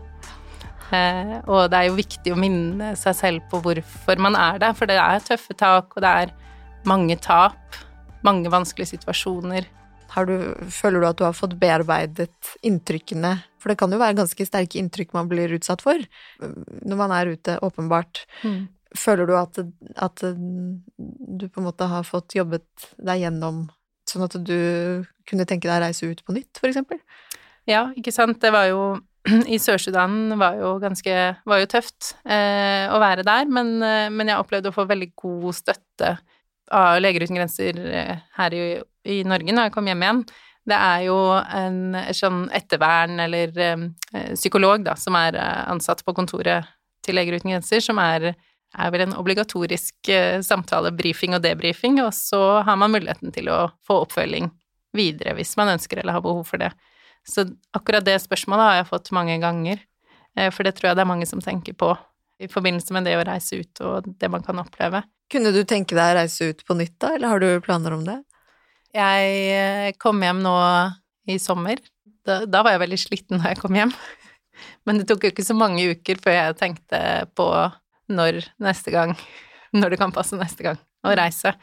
Eh, 0.90 1.36
og 1.46 1.68
det 1.70 1.80
er 1.80 1.90
jo 1.90 1.98
viktig 2.00 2.34
å 2.34 2.40
minne 2.40 2.94
seg 2.98 3.18
selv 3.18 3.50
på 3.52 3.62
hvorfor 3.66 4.22
man 4.22 4.38
er 4.38 4.62
der, 4.62 4.76
for 4.78 4.90
det 4.90 4.98
er 5.02 5.26
tøffe 5.26 5.56
tak, 5.58 5.94
og 5.94 6.06
det 6.06 6.14
er 6.24 6.34
mange 6.90 7.18
tap, 7.22 7.78
mange 8.26 8.50
vanskelige 8.52 8.96
situasjoner. 8.96 9.68
Du, 10.10 10.36
føler 10.74 11.02
du 11.02 11.08
at 11.10 11.20
du 11.20 11.24
har 11.28 11.38
fått 11.38 11.56
bearbeidet 11.62 12.56
inntrykkene? 12.66 13.36
For 13.62 13.72
det 13.72 13.78
kan 13.80 13.92
jo 13.94 14.00
være 14.02 14.18
ganske 14.18 14.48
sterke 14.48 14.80
inntrykk 14.80 15.14
man 15.14 15.30
blir 15.30 15.52
utsatt 15.58 15.84
for 15.86 16.02
når 16.40 17.00
man 17.00 17.14
er 17.14 17.34
ute, 17.36 17.58
åpenbart. 17.66 18.24
Mm. 18.42 18.68
Føler 18.98 19.30
du 19.30 19.36
at, 19.38 19.60
at, 20.02 20.24
du 20.24 21.46
på 21.46 21.62
en 21.62 21.68
måte 21.68 21.90
har 21.92 22.08
fått 22.08 22.34
jobbet 22.40 22.90
deg 22.98 23.26
gjennom 23.26 23.68
sånn 24.10 24.26
at 24.26 24.38
du 24.42 25.06
kunne 25.30 25.46
tenke 25.46 25.70
deg 25.70 25.78
å 25.78 25.84
reise 25.86 26.10
ut 26.10 26.24
på 26.26 26.34
nytt, 26.34 26.58
for 26.58 26.72
eksempel? 26.72 26.98
Ja, 27.70 27.90
ikke 27.98 28.14
sant. 28.16 28.40
Det 28.42 28.50
var 28.56 28.66
jo 28.72 28.82
I 29.54 29.60
Sør-Sudan 29.62 30.40
var 30.40 30.58
jo 30.58 30.78
ganske 30.82 31.16
Var 31.44 31.62
jo 31.62 31.70
tøft 31.70 32.14
eh, 32.24 32.88
å 32.90 32.98
være 33.04 33.26
der, 33.28 33.50
men, 33.52 33.76
eh, 33.84 34.08
men, 34.10 34.32
jeg 34.32 34.42
opplevde 34.42 34.72
å 34.72 34.76
få 34.76 34.88
veldig 34.90 35.12
god 35.20 35.58
støtte 35.58 36.14
av 36.76 37.00
Leger 37.02 37.26
uten 37.26 37.40
grenser 37.40 37.80
eh, 37.90 38.22
her 38.38 38.56
i, 38.56 38.64
i 39.10 39.24
Norge 39.28 39.56
når 39.56 39.70
jeg 39.70 39.76
kom 39.76 39.90
hjem 39.90 40.06
igjen 40.06 40.24
det 40.70 40.78
er 40.78 41.06
jo 41.08 41.18
en 41.34 41.96
sånn 42.14 42.44
ettervern 42.54 43.22
eller 43.24 43.56
eh, 43.64 43.88
psykolog, 44.36 44.84
da, 44.86 44.94
som 45.00 45.18
er 45.18 45.38
eh, 45.40 45.64
ansatt 45.72 46.04
på 46.06 46.14
kontoret 46.14 46.68
til 47.06 47.18
Leger 47.18 47.40
uten 47.40 47.56
grenser, 47.56 47.82
som 47.82 47.98
er 48.04 48.34
er 48.78 48.92
vel 48.94 49.02
en 49.02 49.16
obligatorisk 49.18 50.12
eh, 50.14 50.42
samtale, 50.46 50.92
brifing 50.96 51.34
og 51.34 51.42
debrifing, 51.42 52.00
og 52.04 52.14
så 52.14 52.62
har 52.66 52.78
man 52.78 52.94
muligheten 52.94 53.34
til 53.34 53.50
å 53.50 53.64
få 53.88 54.04
oppfølging 54.04 54.52
videre 54.94 55.36
hvis 55.38 55.56
man 55.58 55.74
ønsker 55.76 56.02
eller 56.02 56.18
har 56.18 56.26
behov 56.26 56.44
for 56.50 56.62
det. 56.62 56.70
Så 57.26 57.48
akkurat 57.76 58.06
det 58.06 58.20
spørsmålet 58.22 58.68
har 58.68 58.78
jeg 58.80 58.90
fått 58.92 59.12
mange 59.16 59.40
ganger, 59.42 59.82
eh, 60.38 60.52
for 60.54 60.68
det 60.68 60.76
tror 60.78 60.92
jeg 60.92 61.00
det 61.00 61.06
er 61.06 61.14
mange 61.14 61.30
som 61.30 61.42
tenker 61.42 61.78
på 61.78 61.96
i 62.40 62.48
forbindelse 62.48 62.94
med 62.96 63.10
det 63.10 63.18
å 63.20 63.26
reise 63.28 63.60
ut 63.60 63.82
og 63.84 64.14
det 64.22 64.30
man 64.32 64.46
kan 64.46 64.62
oppleve. 64.62 65.02
Kunne 65.30 65.54
du 65.54 65.62
tenke 65.68 65.98
deg 65.98 66.12
å 66.14 66.18
reise 66.18 66.50
ut 66.52 66.64
på 66.66 66.78
nytt 66.78 66.96
da, 67.02 67.14
eller 67.16 67.34
har 67.34 67.44
du 67.44 67.50
planer 67.66 67.94
om 67.94 68.06
det? 68.08 68.18
Jeg 68.96 69.34
eh, 69.54 69.92
kom 70.02 70.22
hjem 70.26 70.42
nå 70.42 70.56
i 71.30 71.38
sommer. 71.42 71.82
Da, 72.26 72.42
da 72.50 72.64
var 72.66 72.74
jeg 72.74 72.84
veldig 72.86 73.00
sliten 73.00 73.42
da 73.42 73.54
jeg 73.54 73.62
kom 73.62 73.78
hjem. 73.78 73.94
Men 74.90 75.00
det 75.00 75.08
tok 75.10 75.28
jo 75.28 75.34
ikke 75.34 75.46
så 75.46 75.56
mange 75.58 75.86
uker 75.94 76.20
før 76.24 76.36
jeg 76.36 76.60
tenkte 76.60 77.02
på 77.38 77.48
når 78.10 78.42
neste 78.64 78.94
gang, 78.94 79.14
når 79.80 79.94
det 79.94 80.02
kan 80.02 80.14
passe 80.16 80.38
neste 80.40 80.66
gang, 80.66 80.80
å 81.06 81.14
reise. 81.18 81.54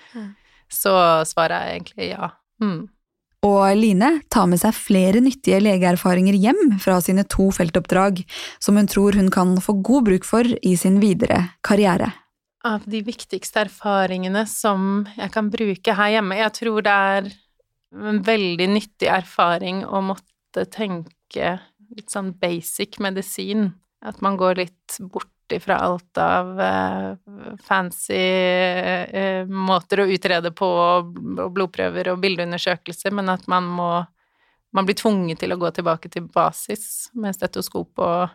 Så 0.72 0.92
svaret 1.26 1.58
er 1.58 1.74
egentlig 1.74 2.12
ja. 2.12 2.30
Mm. 2.62 2.86
Og 3.46 3.62
Line 3.78 4.08
tar 4.32 4.46
med 4.50 4.58
seg 4.58 4.74
flere 4.74 5.20
nyttige 5.22 5.58
legeerfaringer 5.62 6.38
hjem 6.40 6.78
fra 6.82 6.98
sine 7.04 7.26
to 7.30 7.50
feltoppdrag, 7.54 8.22
som 8.62 8.78
hun 8.78 8.88
tror 8.90 9.18
hun 9.18 9.28
kan 9.34 9.54
få 9.62 9.76
god 9.86 10.08
bruk 10.08 10.26
for 10.26 10.46
i 10.46 10.74
sin 10.78 10.98
videre 11.02 11.42
karriere. 11.66 12.10
Av 12.66 12.82
de 12.88 13.00
viktigste 13.06 13.62
erfaringene 13.66 14.42
som 14.50 15.04
jeg 15.14 15.30
kan 15.34 15.50
bruke 15.52 15.94
her 15.94 16.16
hjemme 16.16 16.38
Jeg 16.40 16.54
tror 16.56 16.82
det 16.82 16.94
er 17.12 17.28
en 17.96 18.18
veldig 18.26 18.66
nyttig 18.72 19.08
erfaring 19.12 19.84
å 19.86 20.00
måtte 20.04 20.64
tenke 20.72 21.52
litt 21.94 22.10
sånn 22.10 22.32
basic 22.40 22.98
medisin. 23.00 23.70
At 24.02 24.18
man 24.24 24.36
går 24.40 24.58
litt 24.58 24.96
bort 25.12 25.30
ifra 25.54 25.78
alt 25.86 26.18
av 26.18 26.50
uh, 26.58 27.58
fancy 27.62 28.18
uh, 28.18 29.46
måter 29.46 30.02
å 30.02 30.08
utrede 30.10 30.50
på, 30.50 30.66
og 30.66 31.52
blodprøver 31.54 32.10
og 32.10 32.20
bildeundersøkelser, 32.24 33.14
men 33.14 33.32
at 33.32 33.48
man 33.50 33.72
må 33.78 33.90
Man 34.74 34.84
blir 34.84 34.96
tvunget 34.98 35.38
til 35.40 35.54
å 35.54 35.56
gå 35.56 35.70
tilbake 35.72 36.10
til 36.12 36.26
basis 36.28 37.06
med 37.16 37.32
stetoskop 37.32 38.00
og, 38.02 38.32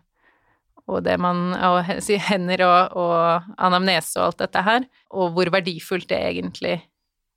og 0.92 1.06
det 1.06 1.18
man 1.22 1.54
Og 1.56 1.88
hender 2.28 2.66
og, 2.68 2.98
og 3.00 3.54
anamnese 3.58 4.20
og 4.20 4.30
alt 4.30 4.44
dette 4.44 4.64
her, 4.66 4.88
og 5.12 5.36
hvor 5.36 5.52
verdifullt 5.54 6.10
det 6.10 6.20
egentlig 6.20 6.78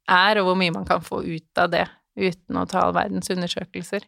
er, 0.09 0.41
og 0.41 0.51
hvor 0.51 0.59
mye 0.59 0.75
man 0.75 0.87
kan 0.89 1.05
få 1.05 1.23
ut 1.23 1.61
av 1.61 1.71
det 1.73 1.87
uten 2.19 2.61
å 2.61 2.67
ta 2.71 2.85
all 2.85 2.95
verdens 2.95 3.31
undersøkelser. 3.33 4.05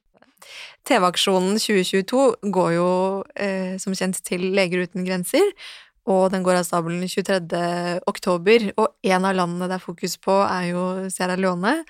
TV-aksjonen 0.87 1.57
2022 1.59 2.53
går 2.55 2.71
jo 2.77 2.91
eh, 3.35 3.75
som 3.83 3.97
kjent 3.97 4.21
til 4.27 4.51
Leger 4.55 4.85
uten 4.87 5.07
grenser, 5.07 5.49
og 6.07 6.31
den 6.31 6.45
går 6.47 6.61
av 6.61 6.67
stabelen 6.69 7.03
23. 7.11 7.41
oktober. 8.07 8.69
Og 8.79 9.11
en 9.11 9.27
av 9.27 9.35
landene 9.35 9.67
det 9.67 9.81
er 9.81 9.83
fokus 9.83 10.15
på, 10.23 10.37
er 10.45 10.69
jo 10.71 10.85
Sierra 11.11 11.35
Leone. 11.41 11.81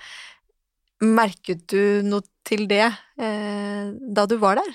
Merket 1.05 1.67
du 1.69 2.01
noe 2.07 2.25
til 2.47 2.65
det 2.71 2.87
eh, 2.87 3.93
da 3.93 4.25
du 4.25 4.39
var 4.41 4.63
der? 4.63 4.73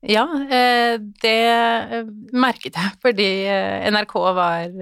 Ja, 0.00 0.24
eh, 0.50 0.96
det 1.20 1.40
eh, 1.52 2.06
merket 2.32 2.76
jeg 2.78 2.96
fordi 3.02 3.28
eh, 3.44 3.84
NRK 3.92 4.14
var, 4.32 4.72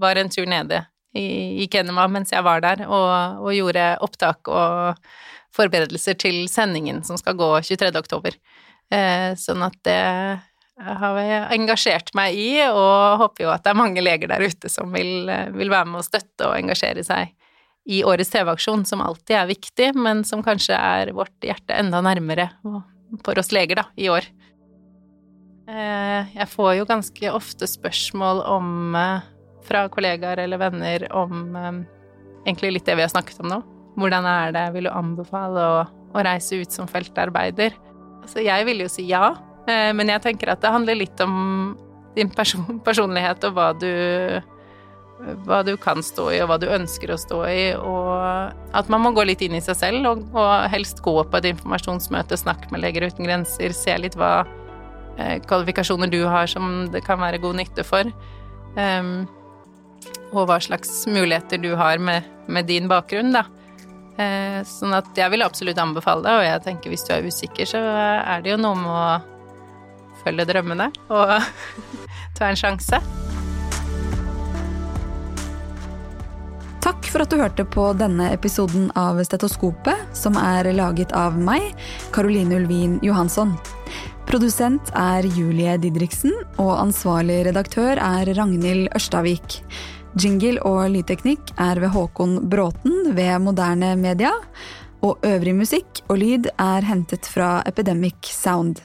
var 0.00 0.16
en 0.16 0.32
tur 0.32 0.48
nede 0.48 0.80
i, 1.14 1.68
Kenema 1.70 2.06
mens 2.10 2.32
jeg 2.32 2.42
var 2.42 2.64
der, 2.64 2.86
og, 2.88 3.44
og 3.44 3.52
gjorde 3.54 3.92
opptak 4.02 4.48
og 4.50 4.96
forberedelser 5.54 6.16
til 6.18 6.40
sendingen 6.50 7.04
som 7.06 7.20
skal 7.20 7.36
gå 7.38 7.50
23. 7.62 7.92
oktober. 7.94 8.34
Sånn 9.38 9.62
at 9.62 9.76
det 9.86 10.00
har 10.74 11.20
jeg 11.22 11.44
engasjert 11.54 12.10
meg 12.18 12.34
i, 12.34 12.48
og 12.66 13.20
håper 13.22 13.46
jo 13.46 13.52
at 13.52 13.62
det 13.62 13.70
er 13.70 13.78
mange 13.78 14.02
leger 14.02 14.32
der 14.32 14.42
ute 14.42 14.70
som 14.72 14.90
vil, 14.90 15.30
vil 15.54 15.70
være 15.70 15.86
med 15.92 16.02
å 16.02 16.06
støtte 16.08 16.48
og 16.48 16.58
engasjere 16.58 17.06
seg 17.06 17.30
i 17.86 18.02
årets 18.02 18.34
TV-aksjon, 18.34 18.82
som 18.88 19.04
alltid 19.06 19.38
er 19.38 19.52
viktig, 19.52 19.92
men 19.94 20.26
som 20.26 20.42
kanskje 20.42 20.74
er 20.74 21.14
vårt 21.14 21.46
hjerte 21.46 21.78
enda 21.78 22.02
nærmere 22.02 22.50
for 23.22 23.38
oss 23.38 23.54
leger, 23.54 23.84
da, 23.84 23.86
i 23.94 24.10
år. 24.10 24.26
Eh, 25.64 26.32
jeg 26.36 26.48
får 26.52 26.74
jo 26.78 26.88
ganske 26.88 27.30
ofte 27.32 27.68
spørsmål 27.68 28.42
om 28.52 28.96
eh, 29.00 29.28
fra 29.64 29.86
kollegaer 29.88 30.42
eller 30.44 30.60
venner 30.60 31.06
om 31.16 31.46
egentlig 32.44 32.74
litt 32.74 32.84
det 32.84 32.98
vi 32.98 33.06
har 33.06 33.12
snakket 33.12 33.40
om 33.40 33.48
nå 33.48 33.62
hvordan 33.94 34.26
er 34.26 34.54
det, 34.54 34.64
vil 34.74 34.88
du 34.88 34.92
anbefale 34.92 35.66
å, 35.70 35.82
å 35.86 36.24
reise 36.26 36.58
ut 36.58 36.74
som 36.74 36.88
feltarbeider? 36.90 37.76
Altså, 38.24 38.42
jeg 38.42 38.66
vil 38.66 38.82
jo 38.84 38.88
si 38.90 39.06
ja, 39.08 39.34
eh, 39.68 39.92
men 39.94 40.10
jeg 40.10 40.24
tenker 40.24 40.50
at 40.52 40.64
det 40.64 40.72
handler 40.74 40.98
litt 40.98 41.20
om 41.22 41.76
din 42.16 42.32
person, 42.34 42.80
personlighet 42.88 43.46
og 43.48 43.56
hva 43.56 43.70
du 43.78 43.94
hva 45.46 45.60
du 45.64 45.76
kan 45.80 46.02
stå 46.04 46.24
i, 46.34 46.40
og 46.42 46.50
hva 46.50 46.56
du 46.60 46.66
ønsker 46.74 47.12
å 47.14 47.16
stå 47.16 47.38
i, 47.48 47.60
og 47.78 48.74
at 48.76 48.90
man 48.92 49.00
må 49.04 49.12
gå 49.14 49.22
litt 49.24 49.44
inn 49.46 49.54
i 49.56 49.62
seg 49.62 49.78
selv, 49.78 50.08
og, 50.10 50.24
og 50.34 50.66
helst 50.72 51.00
gå 51.06 51.14
på 51.22 51.38
et 51.38 51.46
informasjonsmøte, 51.52 52.36
snakke 52.36 52.68
med 52.74 52.82
Leger 52.82 53.06
uten 53.06 53.24
grenser, 53.24 53.72
se 53.72 53.94
litt 54.02 54.18
hva 54.18 54.32
eh, 54.42 54.63
kvalifikasjoner 55.16 56.10
du 56.10 56.22
har 56.26 56.48
som 56.50 56.86
det 56.92 57.04
kan 57.06 57.20
være 57.22 57.42
god 57.42 57.58
nytte 57.60 57.84
for, 57.86 58.08
um, 58.76 59.12
og 60.34 60.48
hva 60.48 60.58
slags 60.62 61.04
muligheter 61.06 61.60
du 61.62 61.74
har 61.78 62.02
med, 62.02 62.26
med 62.50 62.66
din 62.70 62.90
bakgrunn, 62.90 63.34
da. 63.36 63.46
Uh, 64.14 64.60
sånn 64.66 64.94
at 64.94 65.10
jeg 65.18 65.30
vil 65.32 65.42
absolutt 65.46 65.78
anbefale 65.82 66.26
det, 66.26 66.34
og 66.38 66.46
jeg 66.46 66.64
tenker 66.66 66.92
hvis 66.92 67.06
du 67.06 67.14
er 67.14 67.26
usikker, 67.26 67.68
så 67.68 67.82
er 67.82 68.44
det 68.44 68.54
jo 68.54 68.60
noe 68.62 68.78
med 68.78 68.90
å 68.94 69.06
følge 70.24 70.48
drømmene 70.48 70.90
og 71.12 71.36
ta 72.38 72.50
en 72.50 72.58
sjanse. 72.58 73.02
Takk 76.84 77.06
for 77.08 77.24
at 77.24 77.32
du 77.32 77.38
hørte 77.40 77.64
på 77.64 77.86
denne 77.96 78.26
episoden 78.34 78.90
av 78.98 79.16
Stetoskopet, 79.24 80.02
som 80.12 80.36
er 80.36 80.68
laget 80.76 81.14
av 81.16 81.38
meg, 81.40 81.70
Caroline 82.12 82.58
Ulvin 82.58 82.98
Johansson. 83.00 83.54
Produsent 84.28 84.90
er 84.98 85.26
Julie 85.36 85.76
Didriksen, 85.78 86.32
og 86.58 86.72
ansvarlig 86.80 87.42
redaktør 87.48 88.00
er 88.00 88.30
Ragnhild 88.36 88.88
Ørstavik. 88.96 89.60
Jingle 90.20 90.62
og 90.66 90.88
lydteknikk 90.94 91.52
er 91.60 91.80
ved 91.82 91.92
Håkon 91.94 92.38
Bråten 92.50 93.12
ved 93.16 93.38
Moderne 93.44 93.94
Media. 94.00 94.32
Og 95.04 95.20
øvrig 95.26 95.54
musikk 95.58 96.00
og 96.08 96.18
lyd 96.22 96.48
er 96.56 96.86
hentet 96.88 97.28
fra 97.28 97.58
Epidemic 97.68 98.32
Sound. 98.32 98.80